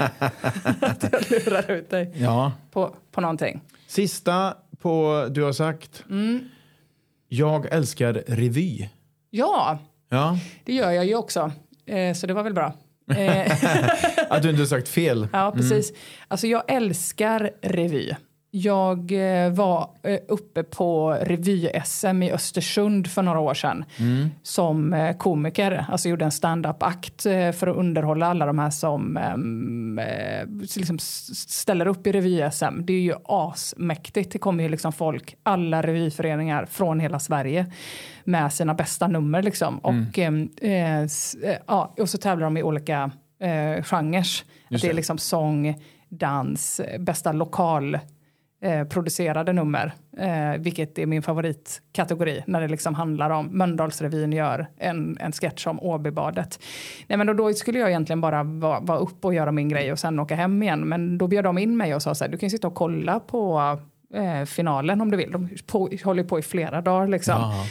[0.82, 2.52] att jag lurar ut dig Ja.
[2.72, 3.62] på, på någonting.
[3.88, 6.04] Sista på du har sagt.
[6.10, 6.40] Mm.
[7.28, 8.90] Jag älskar revy.
[9.30, 9.80] Ja,
[10.10, 10.38] Ja.
[10.66, 11.52] det gör jag ju också.
[11.86, 12.74] Eh, så det var väl bra.
[13.10, 13.52] Eh,
[14.30, 15.28] Att du inte sagt fel.
[15.34, 15.94] ja, precis.
[16.28, 18.12] Alltså jag älskar revy.
[18.54, 23.86] Jag eh, var eh, uppe på revy-SM i Östersund för några år sedan
[24.44, 25.86] som eh, komiker.
[25.90, 27.22] Alltså gjorde en stand-up-akt
[27.54, 32.82] för att underhålla alla de här som ehm, eh, liksom ställer upp i revy-SM.
[32.82, 34.32] Det är ju asmäktigt.
[34.32, 37.66] Det kommer ju liksom folk, alla revyföreningar från hela Sverige
[38.24, 39.80] med sina bästa nummer liksom.
[39.80, 41.08] Och, ehm, eh,
[41.68, 44.28] ja, och så tävlar de i olika eh, genrer.
[44.70, 48.00] Det är liksom sång, dans, bästa lokal
[48.62, 54.68] eh, producerade nummer, eh, vilket är min favoritkategori när det liksom handlar om Mölndalsrevyn gör
[54.78, 56.60] en, en sketch om Åbybadet.
[57.08, 59.92] Nej, men då, då skulle jag egentligen bara vara vara upp och göra min grej
[59.92, 60.90] och sen åka hem igen.
[60.90, 63.20] Men då bjöd de in mig och sa så här, du kan sitta och kolla
[63.20, 63.80] på
[64.14, 65.32] eh, finalen om du vill.
[65.32, 67.36] De på, håller på i flera dagar liksom.
[67.38, 67.66] Ja.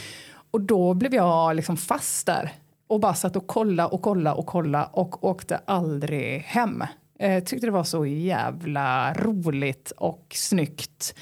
[0.51, 2.51] Och då blev jag liksom fast där
[2.87, 6.83] och bara satt och kolla och kolla och kolla och åkte aldrig hem.
[7.21, 11.15] Eh, tyckte det var så jävla roligt och snyggt.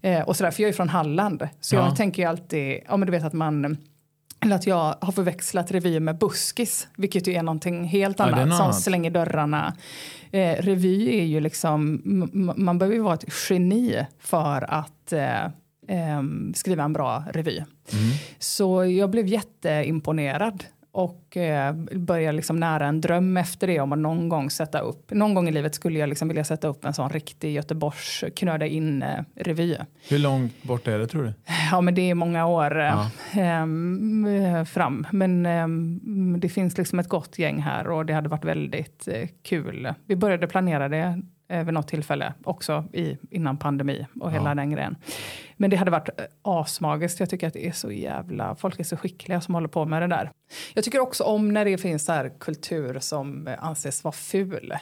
[0.00, 1.48] Eh, och sådär, för jag är från Halland.
[1.60, 1.84] Så Ja.
[1.86, 3.76] jag tänker ju alltid, ja men du vet att man
[4.40, 8.48] eller att jag har förväxlat revy med buskis, vilket ju är någonting helt Ja, annat
[8.48, 9.76] något som slänger dörrarna.
[10.30, 12.02] Eh, revy är ju liksom,
[12.56, 15.44] man behöver ju vara ett geni för att eh,
[15.88, 17.62] ehm, skriva en bra revy.
[18.38, 23.98] Så jag blev jätteimponerad och eh, började liksom nära en dröm efter det om att
[23.98, 26.94] någon gång sätta upp, någon gång i livet skulle jag liksom vilja sätta upp en
[26.94, 29.76] sån riktig Göteborgs knöda in eh, revy.
[30.08, 31.32] Hur långt bort är det tror du?
[31.70, 33.10] Ja, men det är många år eh, Ja.
[33.40, 35.06] ehm, eh, fram.
[35.12, 39.08] Men ehm, det finns liksom ett gott gäng här och det hade varit väldigt
[39.42, 39.94] kul.
[40.06, 44.54] Vi började planera det eh, vid något tillfälle också i, innan pandemi och hela Ja.
[44.54, 44.96] den grejen.
[45.56, 47.20] Men det hade varit eh, asmagiskt.
[47.20, 50.02] Jag tycker att det är så jävla, folk är så skickliga som håller på med
[50.02, 50.30] det där.
[50.74, 54.74] Jag tycker också om när det finns så här kultur som eh, anses vara ful.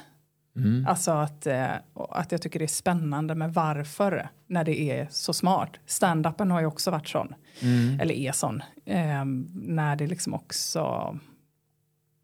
[0.56, 0.86] Mm.
[0.88, 5.32] Alltså att, eh, att jag tycker det är spännande med varför när det är så
[5.32, 5.70] smart.
[5.86, 8.00] Stand-upen har ju också varit sån, Mm.
[8.00, 8.62] eller är sån.
[8.84, 11.14] Eh, när det liksom också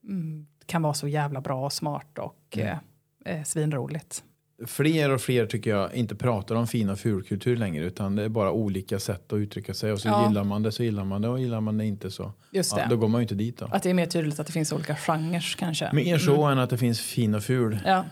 [0.09, 2.78] mm, kan vara så jävla bra och smart och Mm.
[3.24, 4.24] eh, svinroligt.
[4.66, 8.28] Fler och fler tycker jag inte pratar om fin och fulkultur längre utan det är
[8.28, 10.28] bara olika sätt att uttrycka sig och så Ja.
[10.28, 12.80] gillar man det så gillar man det och gillar man det inte så Just det.
[12.80, 13.64] ja, då går man ju inte dit då.
[13.72, 15.90] Att det är mer tydligt att det finns olika genrer kanske.
[15.92, 17.78] Mer så än att det finns fin och ful.
[17.84, 18.04] Ja,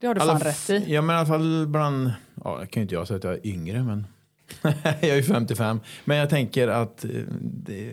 [0.00, 0.92] det har du Alla fan rätt i.
[0.94, 2.12] Ja men i alla fall bland,
[2.44, 4.06] ja jag kan ju inte jag säga att jag är yngre men
[4.84, 5.80] jag är ju 55.
[6.04, 7.92] Men jag tänker att eh, det,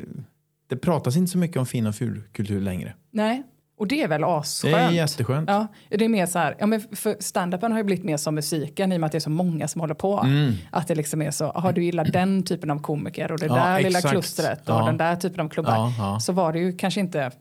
[0.67, 2.93] det pratas inte så mycket om fin och fulkultur längre.
[3.11, 3.43] Nej,
[3.79, 4.75] och det är väl Det asskönt.
[4.75, 5.49] är jätteskönt.
[5.49, 8.35] Ja, det är mer så här, ja, men för standupen har ju blivit mer som
[8.35, 10.19] musiken i och med att det är så många som håller på.
[10.19, 10.53] Mm.
[10.71, 13.55] Att det liksom är så, har du gillar den typen av komiker och det Ja,
[13.55, 14.61] där lilla exakt.
[14.65, 14.85] Ja.
[14.85, 15.93] den där typen av klubbar.
[15.99, 16.19] Ja.
[16.19, 17.31] Så var det ju kanske inte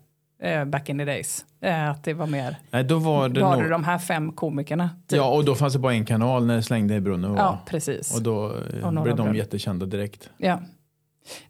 [0.43, 1.45] eh, back in the days.
[1.63, 4.33] Eh, att det var mer, Nej, då var det var nog, det de här fem
[4.33, 4.91] komikerna?
[5.09, 5.17] Typ.
[5.17, 7.35] Ja och då fanns det bara en kanal när det slängde i brunnen.
[7.37, 8.17] Ja, precis.
[8.17, 8.35] Och då
[8.83, 9.35] Och blev de bröder.
[9.35, 10.31] jättekända direkt.
[10.39, 10.59] Ja.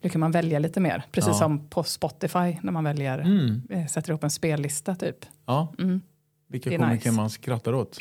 [0.01, 1.35] Nu kan man välja lite mer, precis Ja.
[1.35, 3.63] som på Spotify när man väljer, Mm.
[3.71, 5.17] eh, sätter ihop en spellista typ.
[5.47, 6.01] Ja, Mm.
[6.49, 7.13] vilka komiker nice.
[7.13, 7.97] man skrattar åt.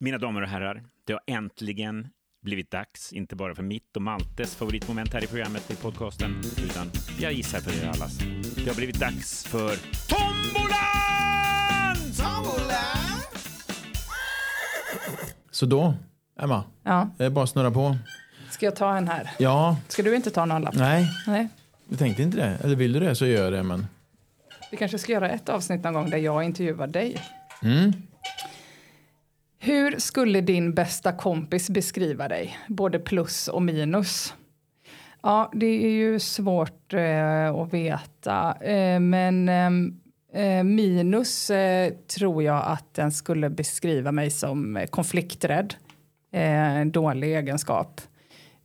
[0.00, 2.08] Mina damer och herrar, det har äntligen
[2.42, 6.90] blivit dags, inte bara för mitt och Maltes favoritmoment här i programmet i podcasten, utan
[7.20, 8.18] jag gissar för er allas.
[8.64, 9.76] Det har blivit dags för
[10.08, 10.84] Tombolan!
[15.50, 15.94] Så då,
[16.40, 17.08] Emma, Ja.
[17.18, 17.96] det är bara att snurra på.
[18.54, 19.30] Ska jag ta en här?
[19.38, 20.74] Ja, Ska du inte ta någon lapp?
[20.74, 21.48] nej, Nej.
[21.88, 22.58] du tänkte inte det.
[22.64, 23.62] Eller vill du det så gör jag det.
[23.62, 23.86] Men...
[24.70, 27.22] Vi kanske ska göra ett avsnitt någon gång där jag intervjuar dig.
[27.62, 27.92] Mm.
[29.58, 32.58] Hur skulle din bästa kompis beskriva dig?
[32.68, 34.34] Både plus och minus.
[35.22, 38.56] Ja, det är ju svårt eh, att veta.
[38.60, 40.00] Eh, men ehm,
[40.34, 45.74] eh, minus eh, tror jag att den skulle beskriva mig som eh, konflikträdd.
[46.32, 48.00] Eh, en dålig egenskap.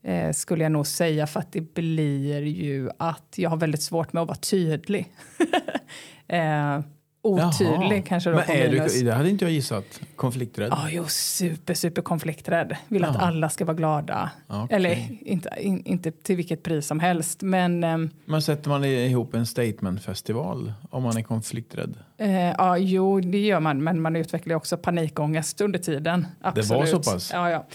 [0.03, 4.13] Eh, skulle jag nog säga för att det blir ju att jag har väldigt svårt
[4.13, 5.07] med att vara tydlig.
[6.27, 6.79] eh,
[7.21, 8.01] otydlig Jaha.
[8.07, 8.93] kanske då Men är minus.
[8.99, 10.01] du, det hade inte jag gissat.
[10.15, 10.69] Konflikträdd.
[10.71, 12.75] Ja, jo, super, super konflikträdd.
[12.87, 13.21] Vill att Ja.
[13.21, 14.31] alla ska vara glada.
[14.47, 14.75] Okej.
[14.75, 19.33] Eller inte, in, inte till vilket pris som helst, men ehm, Men sätter man ihop
[19.33, 21.97] en statementfestival om man är konflikträdd?
[22.17, 26.27] eh, ja, jo, det gör man, men man utvecklar också panikångest under tiden.
[26.41, 26.69] Absolut.
[26.69, 27.29] Det var så pass?
[27.33, 27.67] Ja, ja.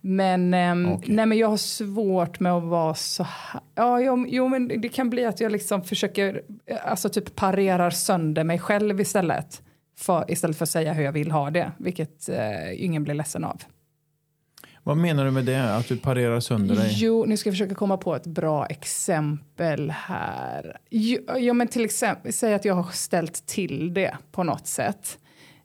[0.00, 1.14] Men, ehm, Okej.
[1.14, 3.60] nej, men jag har svårt med att vara så här.
[3.74, 6.42] Ja, jo, jo, men det kan bli att jag liksom försöker,
[6.84, 9.62] alltså typ parerar sönder mig själv istället.
[9.96, 13.44] För, istället för att säga hur jag vill ha det, vilket eh, ingen blir ledsen
[13.44, 13.62] av.
[14.82, 15.74] Vad menar du med det?
[15.74, 16.92] Att du parerar sönder dig?
[16.96, 20.76] Jo, nu ska jag försöka komma på ett bra exempel här.
[20.90, 25.18] Jo, ja, men till exempel, säg att jag har ställt till det på något sätt.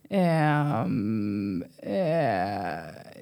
[0.09, 2.77] Ehm, eh,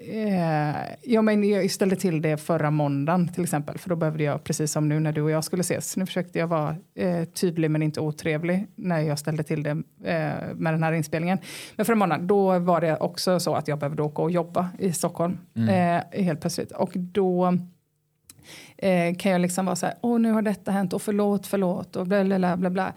[0.10, 3.78] eh, ja, men jag ställde till det förra måndagen till exempel.
[3.78, 5.98] För då behövde jag, precis som nu när du och jag skulle ses.
[5.98, 9.70] Nu försökte jag vara eh, tydlig men inte otrevlig när jag ställde till det
[10.04, 11.38] eh, med den här inspelningen.
[11.76, 14.94] Men förra måndagen, då var det också så att jag behövde åka och jobba i
[14.94, 15.38] Stockholm.
[15.70, 16.72] Eh, helt plötsligt.
[16.72, 17.58] Och då
[18.78, 21.96] eh, kan jag liksom vara så här, åh nu har detta hänt och förlåt, förlåt
[21.96, 22.94] och bla bla bla bla.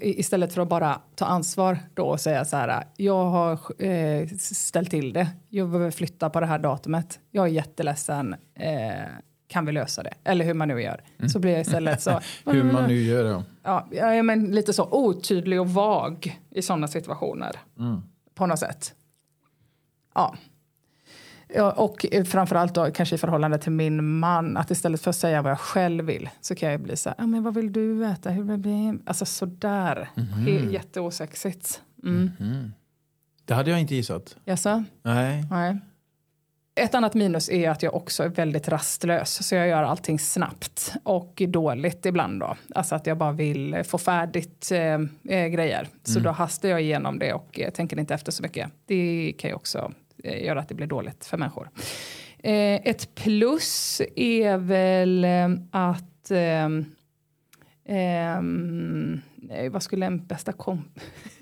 [0.00, 4.90] Istället för att bara ta ansvar då och säga så här, jag har eh, ställt
[4.90, 9.06] till det, jag behöver flytta på det här datumet, jag är jätteledsen, eh,
[9.48, 10.12] kan vi lösa det?
[10.24, 11.00] Eller hur man nu gör.
[11.28, 13.42] Så blir jag istället så, Hur man nu gör det.
[13.62, 17.56] ja, ja, men lite så otydlig och vag i sådana situationer.
[18.34, 18.94] På något sätt.
[20.14, 20.34] Ja.
[21.56, 25.16] Ja, och eh, framförallt då kanske i förhållande till min man, att istället för att
[25.16, 27.72] säga vad jag själv vill så kan jag bli så här, ah, men vad vill
[27.72, 28.98] du äta, hur blir det?
[29.06, 30.72] Alltså sådär, mm.
[30.72, 31.82] jätteosexigt.
[32.04, 32.72] Mm.
[33.44, 34.36] Det hade jag inte gissat.
[34.44, 34.84] Jaså?
[35.02, 35.44] Nej.
[35.50, 35.78] Nej.
[36.74, 40.92] Ett annat minus är att jag också är väldigt rastlös, så jag gör allting snabbt
[41.02, 42.56] och dåligt ibland då.
[42.74, 45.88] Alltså att jag bara vill få färdigt eh, eh, grejer.
[46.02, 48.70] Så då hastar jag igenom det och eh, tänker inte efter så mycket.
[48.86, 49.92] Det kan ju också
[50.30, 51.70] göra att det blir dåligt för människor.
[52.38, 56.68] Eh, ett plus är väl eh, att eh,
[59.70, 61.00] vad skulle en bästa komp...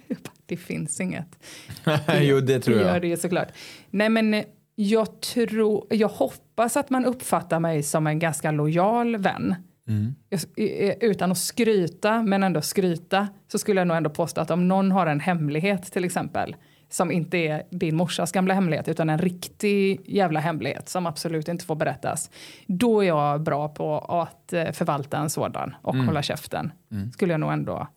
[0.46, 1.38] det finns inget.
[2.20, 3.02] jo, det tror gör jag.
[3.02, 3.48] det ju såklart.
[3.90, 9.16] Nej, men eh, jag tror, jag hoppas att man uppfattar mig som en ganska lojal
[9.16, 9.54] vän.
[9.88, 10.14] Mm.
[10.56, 14.68] Eh, utan att skryta, men ändå skryta, så skulle jag nog ändå påstå att om
[14.68, 16.56] någon har en hemlighet till exempel,
[16.94, 21.64] som inte är din morsas gamla hemlighet, utan en riktig jävla hemlighet som absolut inte
[21.64, 22.30] får berättas,
[22.66, 26.72] då är jag bra på att eh, förvalta en sådan och hålla käften.
[27.12, 27.88] Skulle jag nog ändå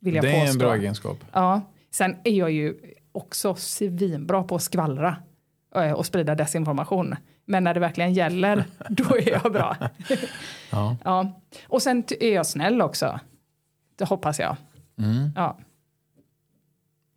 [0.00, 0.32] vilja Mm.
[0.32, 0.52] Det är påstå.
[0.52, 1.18] en bra egenskap.
[1.32, 2.74] Ja, sen är jag ju
[3.12, 5.16] också svinbra på att skvallra
[5.74, 7.14] eh, och sprida desinformation.
[7.44, 9.76] Men när det verkligen gäller, då är jag bra.
[10.70, 10.96] Ja.
[11.04, 11.40] Ja.
[11.66, 13.20] Och sen är jag snäll också.
[13.96, 14.56] Det hoppas jag.
[14.98, 15.30] Mm.
[15.36, 15.58] Ja.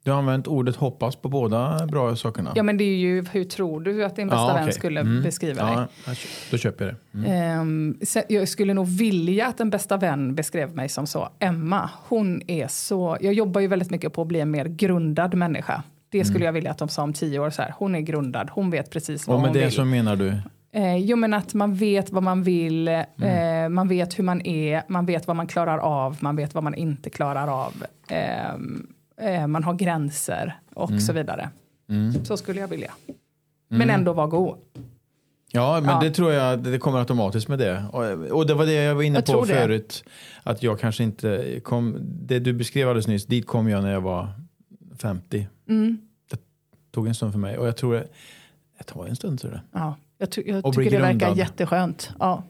[0.03, 2.51] Du har använt ordet hoppas på båda bra sakerna.
[2.55, 4.73] Ja, men det är ju hur tror du att din bästa Ja, vän okej.
[4.73, 5.23] skulle Mm.
[5.23, 5.73] beskriva dig?
[6.05, 6.13] Ja,
[6.51, 7.29] då köper jag det.
[7.31, 7.97] Mm.
[8.01, 11.29] Sen- jag skulle nog vilja att en bästa vän beskrev mig som så.
[11.39, 13.17] Emma, hon är så...
[13.21, 15.83] Jag jobbar ju väldigt mycket på att bli en mer grundad människa.
[16.09, 17.49] Det skulle jag vilja att de sa om tio år.
[17.49, 17.73] Så här.
[17.77, 19.71] Hon är grundad, hon vet precis vad Och med hon det vill.
[19.73, 20.33] så menar du?
[20.73, 23.03] Eh, jo, men att man vet vad man vill, eh,
[23.69, 26.75] man vet hur man är, man vet vad man klarar av, man vet vad man
[26.75, 27.73] inte klarar av.
[28.07, 28.17] Eh,
[29.47, 31.49] man har gränser och så vidare.
[32.23, 32.91] Så skulle jag vilja.
[33.67, 34.57] Men ändå vara god.
[35.51, 35.99] Ja, men Ja.
[36.01, 37.85] det tror jag det kommer automatiskt med det.
[37.91, 38.03] Och,
[38.37, 39.53] och det var det jag var inne Jag på tror det.
[39.53, 40.03] förut.
[40.43, 44.01] Att jag kanske inte kom, det du beskrev alldeles nyss, dit kom jag när jag
[44.01, 44.29] var
[44.97, 45.47] 50.
[45.69, 45.97] Mm.
[46.31, 46.39] Det
[46.91, 48.07] tog en stund för mig och jag tror det,
[48.77, 49.81] det tar en stund tror jag.
[49.81, 52.11] Ja, jag, ty- jag tycker det verkar jätteskönt.
[52.19, 52.43] Ja.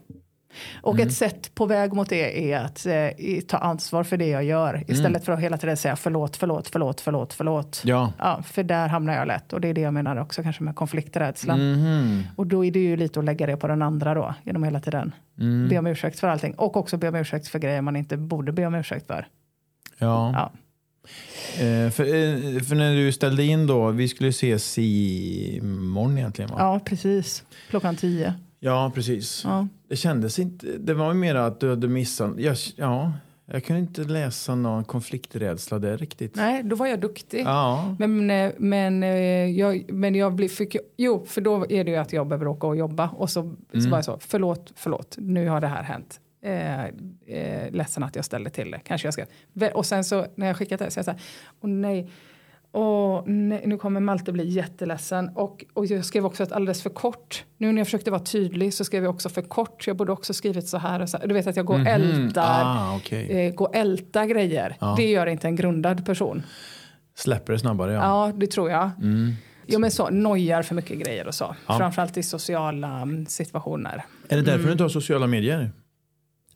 [0.81, 4.43] Och ett sätt på väg mot det är att eh, ta ansvar för det jag
[4.43, 4.83] gör.
[4.87, 7.81] Istället för att hela tiden säga förlåt, förlåt, förlåt, förlåt, förlåt.
[7.85, 8.13] Ja.
[8.17, 9.53] Ja, för där hamnar jag lätt.
[9.53, 11.71] Och det är det jag menar också kanske med konflikträdslan.
[11.71, 12.23] Mhm.
[12.35, 14.35] Och då är det ju lite att lägga det på den andra då.
[14.43, 15.15] Genom hela tiden.
[15.39, 15.69] Mm.
[15.69, 16.53] Be om ursäkt för allting.
[16.53, 19.27] Och också be om ursäkt för grejer man inte borde be om ursäkt för.
[19.97, 20.31] Ja.
[20.33, 20.51] Ja.
[21.63, 26.51] Eh, för, eh, för när du ställde in då, vi skulle ses i morgon egentligen
[26.51, 26.55] va?
[26.59, 27.43] Ja, precis.
[27.69, 28.33] Klockan tio.
[28.59, 29.41] Ja, precis.
[29.45, 29.67] Ja.
[29.91, 33.13] Det kändes inte, det var mer att du hade missat, jag, ja,
[33.45, 36.35] jag kunde inte läsa någon konflikträdsla där riktigt.
[36.35, 37.43] Nej, då var jag duktig.
[37.45, 37.95] Ja.
[37.99, 39.09] Men, eh, men, eh,
[39.49, 42.75] jag, men jag fick, jo, för då är det ju att jag behöver åka och
[42.75, 43.09] jobba.
[43.09, 46.19] Och så, så var jag så, förlåt, förlåt, nu har det här hänt.
[46.41, 49.25] Eh, eh, ledsen att jag ställde till det, kanske jag ska.
[49.73, 51.21] Och sen så när jag skickat det så är jag så här,
[51.61, 52.09] åh nej,
[52.71, 55.29] åh nej, nu kommer Malte bli jätteledsen.
[55.35, 57.45] Och, och jag skrev också ett alldeles för kort.
[57.57, 59.87] Nu när jag försökte vara tydlig så skrev jag också för kort.
[59.87, 60.99] Jag borde också skrivit så här.
[61.01, 61.27] Och så här.
[61.27, 63.45] Du vet att jag går och ältar, Ah, okej.
[63.47, 64.75] eh, går och ältar grejer.
[64.79, 64.93] Ja.
[64.97, 66.43] Det gör inte en grundad person.
[67.15, 67.99] Släpper det snabbare ja.
[68.27, 68.89] Ja, det tror jag.
[69.01, 69.31] Mm.
[69.67, 71.55] Jo, men så, nojar för mycket grejer och så.
[71.67, 71.77] Ja.
[71.77, 74.05] Framförallt i sociala mm, situationer.
[74.29, 74.65] Är det därför Mm.
[74.65, 75.71] du inte har sociala medier?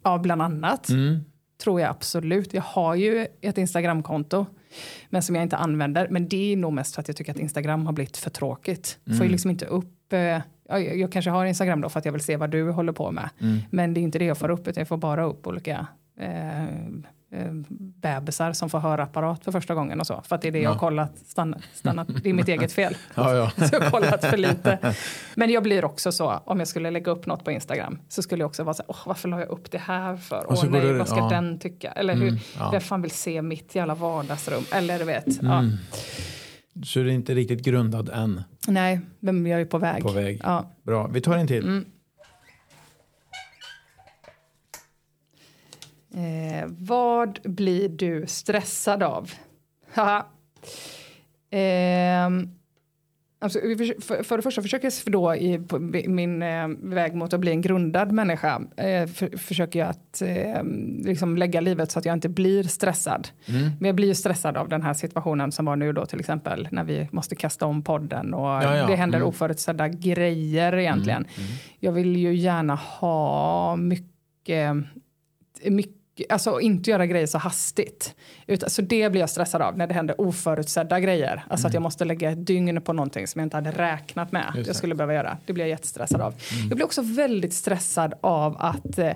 [0.04, 0.90] Ja, bland annat.
[0.90, 1.20] Mm.
[1.64, 2.54] Tror jag absolut.
[2.54, 4.46] Jag har ju ett Instagramkonto.
[5.10, 6.08] Men som jag inte använder.
[6.10, 9.00] Men det är nog mest för att jag tycker att Instagram har blivit för tråkigt.
[9.06, 9.18] Mm.
[9.18, 10.14] Får ju liksom inte upp...
[10.14, 12.72] Eh, ja, jag, jag kanske har Instagram då för att jag vill se vad du
[12.72, 13.30] håller på med.
[13.42, 13.58] Mm.
[13.72, 14.68] Men det är inte det jag får upp.
[14.68, 15.88] Utan jag får bara upp olika
[16.20, 16.64] eh,
[17.40, 17.54] eh,
[18.02, 20.22] bebisar som får hörapparat för första gången och så.
[20.26, 20.80] För att det är det jag har Ja.
[20.80, 21.18] kollat.
[21.18, 22.98] Stannat, stannat, det är mitt eget fel.
[23.16, 23.50] Ja, ja.
[23.68, 24.96] Så jag har kollat för lite.
[25.36, 28.42] Men jag blir också så, om jag skulle lägga upp något på Instagram så skulle
[28.42, 30.46] jag också vara så här, Åh, varför la jag upp det här för?
[30.50, 31.30] Åh nej, du- vad ska ja.
[31.30, 31.92] den tycka?
[31.92, 32.70] Eller hur, Mm, ja.
[32.72, 34.64] vem fan vill se mitt jävla vardagsrum?
[34.74, 35.60] Eller du vet, ja.
[35.60, 35.72] Mm.
[36.86, 38.44] Så du är inte riktigt grundad än.
[38.68, 40.04] nej, men jag är på väg.
[40.04, 40.42] På väg.
[40.44, 40.72] Ja.
[40.84, 41.64] Bra, vi tar en till.
[41.64, 41.86] Mm.
[46.16, 49.32] Eh, vad blir du stressad av?
[49.94, 50.26] Haha.
[51.52, 52.50] Ehm,
[53.40, 57.40] alltså, för, för det första försöker jag då i på min eh, väg mot att
[57.40, 60.64] bli en grundad människa eh, för, försöker jag att eh,
[61.04, 63.28] liksom lägga livet så att jag inte blir stressad.
[63.46, 63.62] Mm.
[63.80, 66.68] Men jag blir ju stressad av den här situationen som var nu då till exempel
[66.72, 68.88] när vi måste kasta om podden och Ja, ja.
[68.88, 69.30] det händer Mm.
[69.30, 71.26] oförutsedda grejer egentligen.
[71.80, 74.76] Jag vill ju gärna ha mycket,
[75.66, 75.96] mycket
[76.30, 78.16] Alltså inte göra grejer så hastigt.
[78.48, 81.44] Utan, så det blir jag stressad av när det händer oförutsedda grejer.
[81.50, 84.52] Alltså att jag måste lägga ett dygn på någonting som jag inte hade räknat med.
[84.56, 84.70] Just det.
[84.70, 85.38] Jag skulle behöva göra.
[85.46, 86.34] Det blir jag jättestressad av.
[86.70, 89.12] Jag blir också väldigt stressad av att, eh,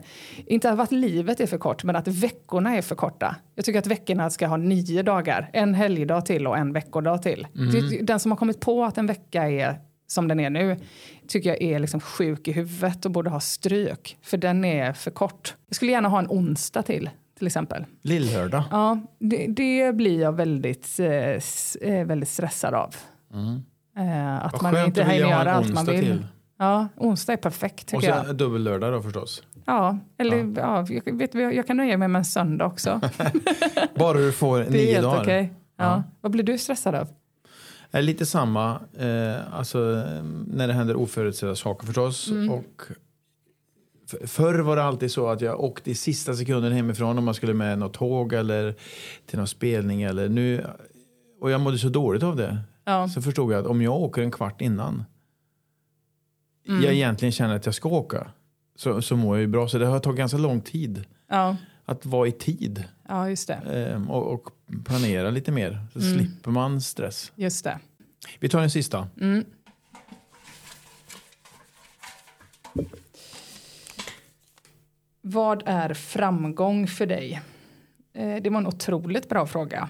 [0.45, 3.35] inte av att livet är för kort, men att veckorna är för korta.
[3.55, 5.49] Jag tycker att veckorna ska ha nio dagar.
[5.53, 7.47] En helgdag till och en veckodag till.
[7.53, 9.79] Det, den som har kommit på att en vecka är
[10.11, 10.77] som den är nu
[11.27, 14.17] tycker jag är liksom sjuk i huvudet och borde ha stryk.
[14.21, 15.55] För den är för kort.
[15.67, 17.85] Jag skulle gärna ha en onsdag till, till exempel.
[18.01, 18.63] Lillördag.
[18.71, 21.09] Ja, det, det blir jag väldigt, eh,
[21.91, 22.95] eh, väldigt stressad av.
[23.97, 25.99] Eh, att Vad man inte hinner göra allt man vill.
[25.99, 26.25] till.
[26.59, 28.35] Ja, onsdag är perfekt Och tycker sen jag.
[28.35, 29.43] dubbellördag då förstås.
[29.65, 30.85] Ja, eller ja.
[31.05, 33.01] jag, vet, jag kan nöja mig med en söndag också.
[33.95, 35.21] Bara du får Det är nio helt dagar.
[35.21, 35.53] okej.
[35.77, 35.83] Ja.
[35.85, 36.03] Ja.
[36.21, 37.07] Vad blir du stressad av?
[37.91, 39.79] Är lite samma, eh, alltså
[40.47, 42.29] när det händer oförutsedda saker förstås.
[42.31, 42.49] Mm.
[42.51, 42.81] Och
[44.25, 47.53] förr var det alltid så att jag åkte i sista sekunden hemifrån om man skulle
[47.53, 48.75] med något tåg eller
[49.25, 50.65] till någon spelning eller nu.
[51.41, 52.57] Och jag mådde så dåligt av det.
[52.85, 53.07] Ja.
[53.09, 55.03] Så förstod jag att om jag åker en kvart innan
[56.67, 56.83] Mm.
[56.83, 58.31] jag egentligen känner att jag ska åka
[58.75, 59.67] så, så mår jag ju bra.
[59.67, 63.89] Så det har tagit ganska lång tid Ja, att vara i tid ja just det.
[63.93, 64.49] eh, och, och
[64.85, 65.79] planera lite mer.
[65.93, 66.13] Så Mm.
[66.13, 67.31] slipper man stress.
[67.35, 67.79] Just det.
[68.39, 69.07] Vi tar den sista.
[69.21, 69.45] Mm.
[75.21, 77.41] Vad är framgång för dig?
[78.13, 79.89] Eh, det var en otroligt bra fråga.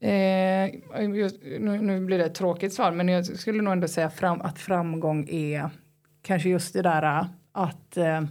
[0.00, 0.74] Eh,
[1.14, 4.40] just, nu, nu blir det ett tråkigt svar, men jag skulle nog ändå säga fram,
[4.40, 5.70] att framgång är
[6.22, 8.22] kanske just det där att eh,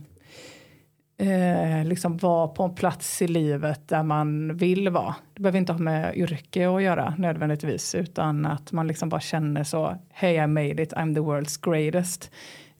[1.18, 5.16] eh, liksom vara på en plats i livet där man vill vara.
[5.34, 9.64] Det behöver inte ha med yrke att göra nödvändigtvis, utan att man liksom bara känner
[9.64, 12.32] så, hey I made it, I'm the world's greatest.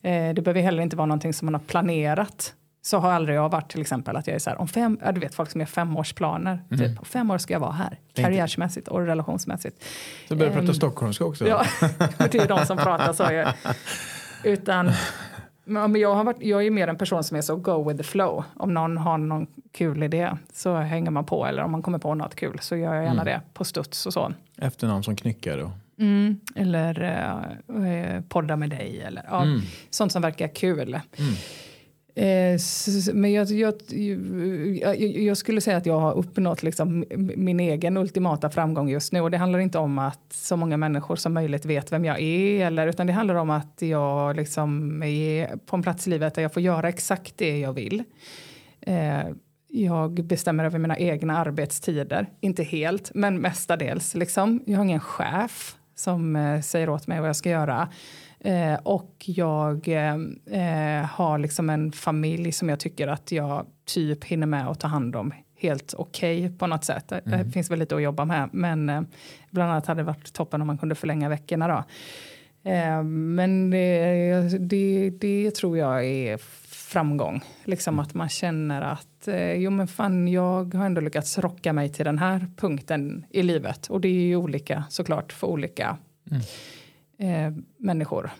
[0.02, 2.54] Eh, det behöver heller inte vara någonting som man har planerat.
[2.82, 5.12] Så har aldrig jag varit till exempel, att jag är så här, om fem, ja,
[5.12, 6.88] du vet folk som gör femårsplaner, mm.
[6.88, 9.84] typ, om fem år ska jag vara här, karriärsmässigt och relationsmässigt.
[10.28, 11.48] Så börjar um, prata ehm, stockholmska också?
[11.48, 11.64] Ja,
[12.30, 13.22] det är de som pratar så.
[13.22, 13.52] Jag,
[14.44, 14.92] utan
[15.66, 18.02] men jag, har varit, jag är mer en person som är så go with the
[18.02, 18.44] flow.
[18.56, 21.46] Om någon har någon kul idé så hänger man på.
[21.46, 23.24] Eller om man kommer på något kul så gör jag gärna mm.
[23.24, 24.32] det på studs och så.
[24.56, 25.72] Efternamn som knyckare då?
[25.98, 27.02] Mm, eller
[27.68, 29.02] eh, podda med dig.
[29.06, 29.60] Eller, ja, mm.
[29.90, 31.00] Sånt som verkar kul.
[32.16, 32.58] Eh,
[33.12, 33.74] men jag, jag,
[34.80, 37.04] jag, jag, skulle säga att jag har uppnått liksom
[37.36, 39.20] min egen ultimata framgång just nu.
[39.20, 42.66] Och det handlar inte om att så många människor som möjligt vet vem jag är.
[42.66, 46.42] Eller, utan det handlar om att jag liksom är på en plats i livet där
[46.42, 48.02] jag får göra exakt det jag vill.
[48.80, 49.20] Eh,
[49.68, 52.26] jag bestämmer över mina egna arbetstider.
[52.40, 54.14] Inte helt, men mestadels.
[54.14, 54.62] Liksom.
[54.66, 57.88] Jag har ingen chef som eh, säger åt mig vad jag ska göra.
[58.46, 64.46] Eh, och jag eh, har liksom en familj som jag tycker att jag typ hinner
[64.46, 67.12] med att ta hand om helt okej okay på något sätt.
[67.12, 67.46] Mm.
[67.46, 69.02] Det finns väl lite att jobba med, men eh,
[69.50, 71.84] bland annat hade det varit toppen om man kunde förlänga veckorna då.
[72.70, 76.38] Eh, men det, det, det, tror jag är
[76.68, 77.40] framgång.
[77.64, 78.02] Liksom mm.
[78.02, 82.04] att man känner att eh, jo men fan, jag har ändå lyckats rocka mig till
[82.04, 83.86] den här punkten i livet.
[83.86, 85.96] Och det är ju olika såklart för olika
[86.30, 86.42] mm
[87.18, 88.30] eh, människor.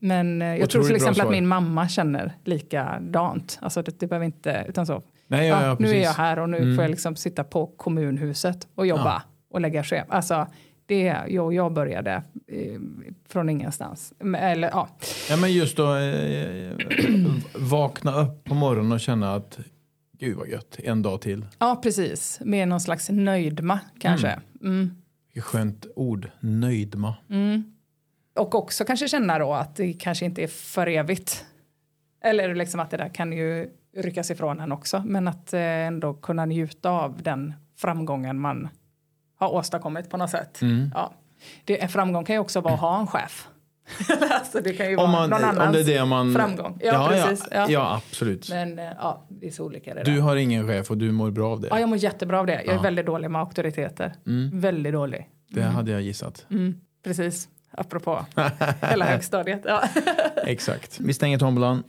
[0.00, 3.58] Men eh, jag tror till exempel att min mamma känner likadant.
[3.62, 5.02] Alltså det, det behöver inte, utan så.
[5.26, 6.76] Nej, ja, ja, nu är jag här och nu mm.
[6.76, 9.22] får jag liksom sitta på kommunhuset och jobba ja.
[9.50, 10.14] och lägga schema.
[10.14, 10.46] Alltså,
[10.86, 12.80] det, jo, jag började eh,
[13.28, 14.12] från ingenstans.
[14.38, 14.88] Eller, ja.
[15.28, 16.72] ja, men just då eh,
[17.54, 19.58] vakna upp på morgonen och känna att
[20.18, 21.46] gud vad gött, en dag till.
[21.58, 22.40] Ja, precis.
[22.44, 24.28] Med någon slags nöjdma kanske.
[24.28, 24.42] Mm.
[24.60, 24.99] Mm.
[25.32, 27.14] Vilket skönt ord, nöjdma.
[27.30, 27.76] Mm.
[28.36, 31.44] Och också kanske känna då att det kanske inte är för evigt.
[32.24, 35.02] Eller liksom att det där kan ju ryckas ifrån en också.
[35.06, 38.68] Men att eh, ändå kunna njuta av den framgången man
[39.36, 40.62] har åstadkommit på något sätt.
[40.62, 40.90] Mm.
[40.94, 41.12] Ja.
[41.64, 43.48] Det, en framgång kan ju också vara att ha en chef.
[44.30, 46.78] alltså det kan ju vara man, någon annans om det är det man, framgång.
[46.80, 47.48] Ja, ja, precis.
[47.50, 47.96] Ja, ja.
[47.96, 48.50] absolut.
[48.50, 50.20] Men eh, ja, det är så olika det Du där.
[50.20, 51.68] har ingen chef och du mår bra av det?
[51.70, 52.62] Ja, jag mår jättebra av det.
[52.66, 54.14] Jag är väldigt dålig med auktoriteter.
[54.26, 54.60] Mm.
[54.60, 55.28] Väldigt dålig.
[55.48, 55.74] Det mm.
[55.74, 56.46] hade jag gissat.
[56.50, 56.74] Mm.
[57.04, 58.24] Precis, apropå
[58.80, 59.62] hela högstadiet.
[59.64, 59.82] Ja.
[60.46, 61.00] Exakt.
[61.00, 61.82] Vi stänger tombolan.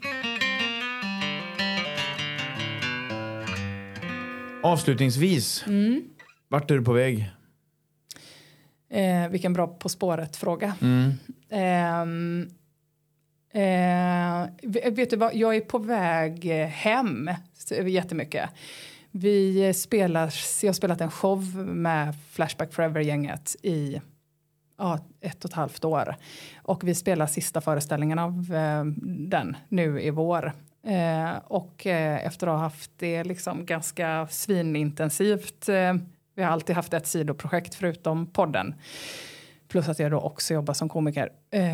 [4.63, 6.01] Avslutningsvis, mm.
[6.47, 7.31] vart är du på väg?
[8.91, 10.75] Eh, vilken bra På spåret-fråga.
[10.81, 11.11] Mm.
[11.49, 12.01] Eh,
[13.63, 14.47] eh,
[14.91, 17.29] vet du vad, jag är på väg hem
[17.85, 18.49] jättemycket.
[19.11, 24.01] Vi spelar, jag har spelat en show med Flashback Forever-gänget i
[24.77, 26.15] ja, ett och ett halvt år.
[26.61, 28.83] Och vi spelar sista föreställningen av eh,
[29.29, 30.53] den nu i vår.
[30.87, 35.69] Eh, och eh, efter att ha haft det liksom ganska svinintensivt
[36.35, 38.75] vi har alltid haft ett sidoprojekt förutom podden.
[39.67, 41.29] Plus att jag då också jobbar som komiker.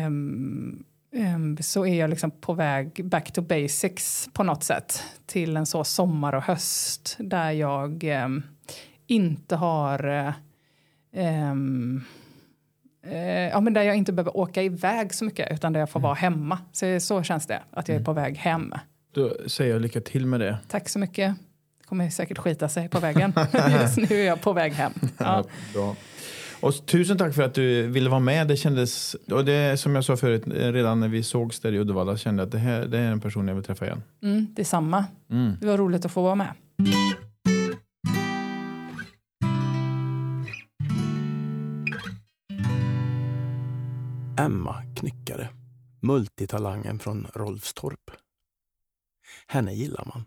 [0.06, 5.02] Um, um, så är jag liksom på väg back to basics på något sätt.
[5.26, 8.42] Till en så sommar och höst där jag um,
[9.06, 10.06] inte har...
[10.08, 10.32] Uh,
[13.52, 16.04] ja, men där jag inte behöver åka iväg så mycket utan där jag får mm.
[16.04, 16.58] vara hemma.
[16.72, 18.04] Så, så känns det, att jag är mm.
[18.04, 18.74] på väg hem.
[19.14, 20.58] Då säger jag lycka till med det.
[20.68, 21.36] Tack så mycket
[21.88, 23.32] kommer säkert skita sig på vägen.
[23.80, 24.92] Just nu är jag på väg hem.
[25.18, 25.44] Ja.
[25.74, 25.96] Bra.
[26.60, 28.48] Och tusen tack för att du ville vara med.
[28.48, 32.16] Det kändes, och det som jag sa förut, redan när vi sågs där i Uddevalla
[32.16, 34.02] kände jag att det här det är en person jag vill träffa igen.
[34.22, 35.04] Mm, detsamma.
[35.30, 35.56] Mm.
[35.60, 36.52] Det var roligt att få vara med.
[44.38, 45.48] Emma Knyckare,
[46.00, 48.10] multitalangen från Rolfstorp.
[49.46, 50.24] Henne gillar man.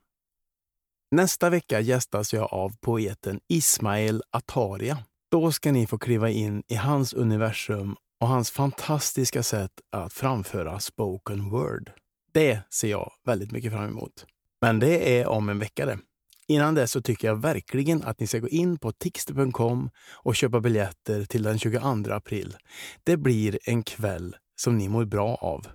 [1.16, 4.98] Nästa vecka gästas jag av poeten Ismail Ataria.
[5.32, 10.80] Då ska ni få kliva in i hans universum och hans fantastiska sätt att framföra
[10.80, 11.92] spoken word.
[12.34, 14.26] Det ser jag väldigt mycket fram emot.
[14.62, 16.00] Men det är om en vecka det.
[16.48, 20.60] Innan dess så tycker jag verkligen att ni ska gå in på tixter.com och köpa
[20.60, 22.58] biljetter till den 22 april.
[23.04, 25.68] Det blir en kväll som ni mår bra av.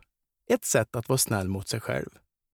[0.53, 2.11] Ett sätt att vara snäll mot sig själv.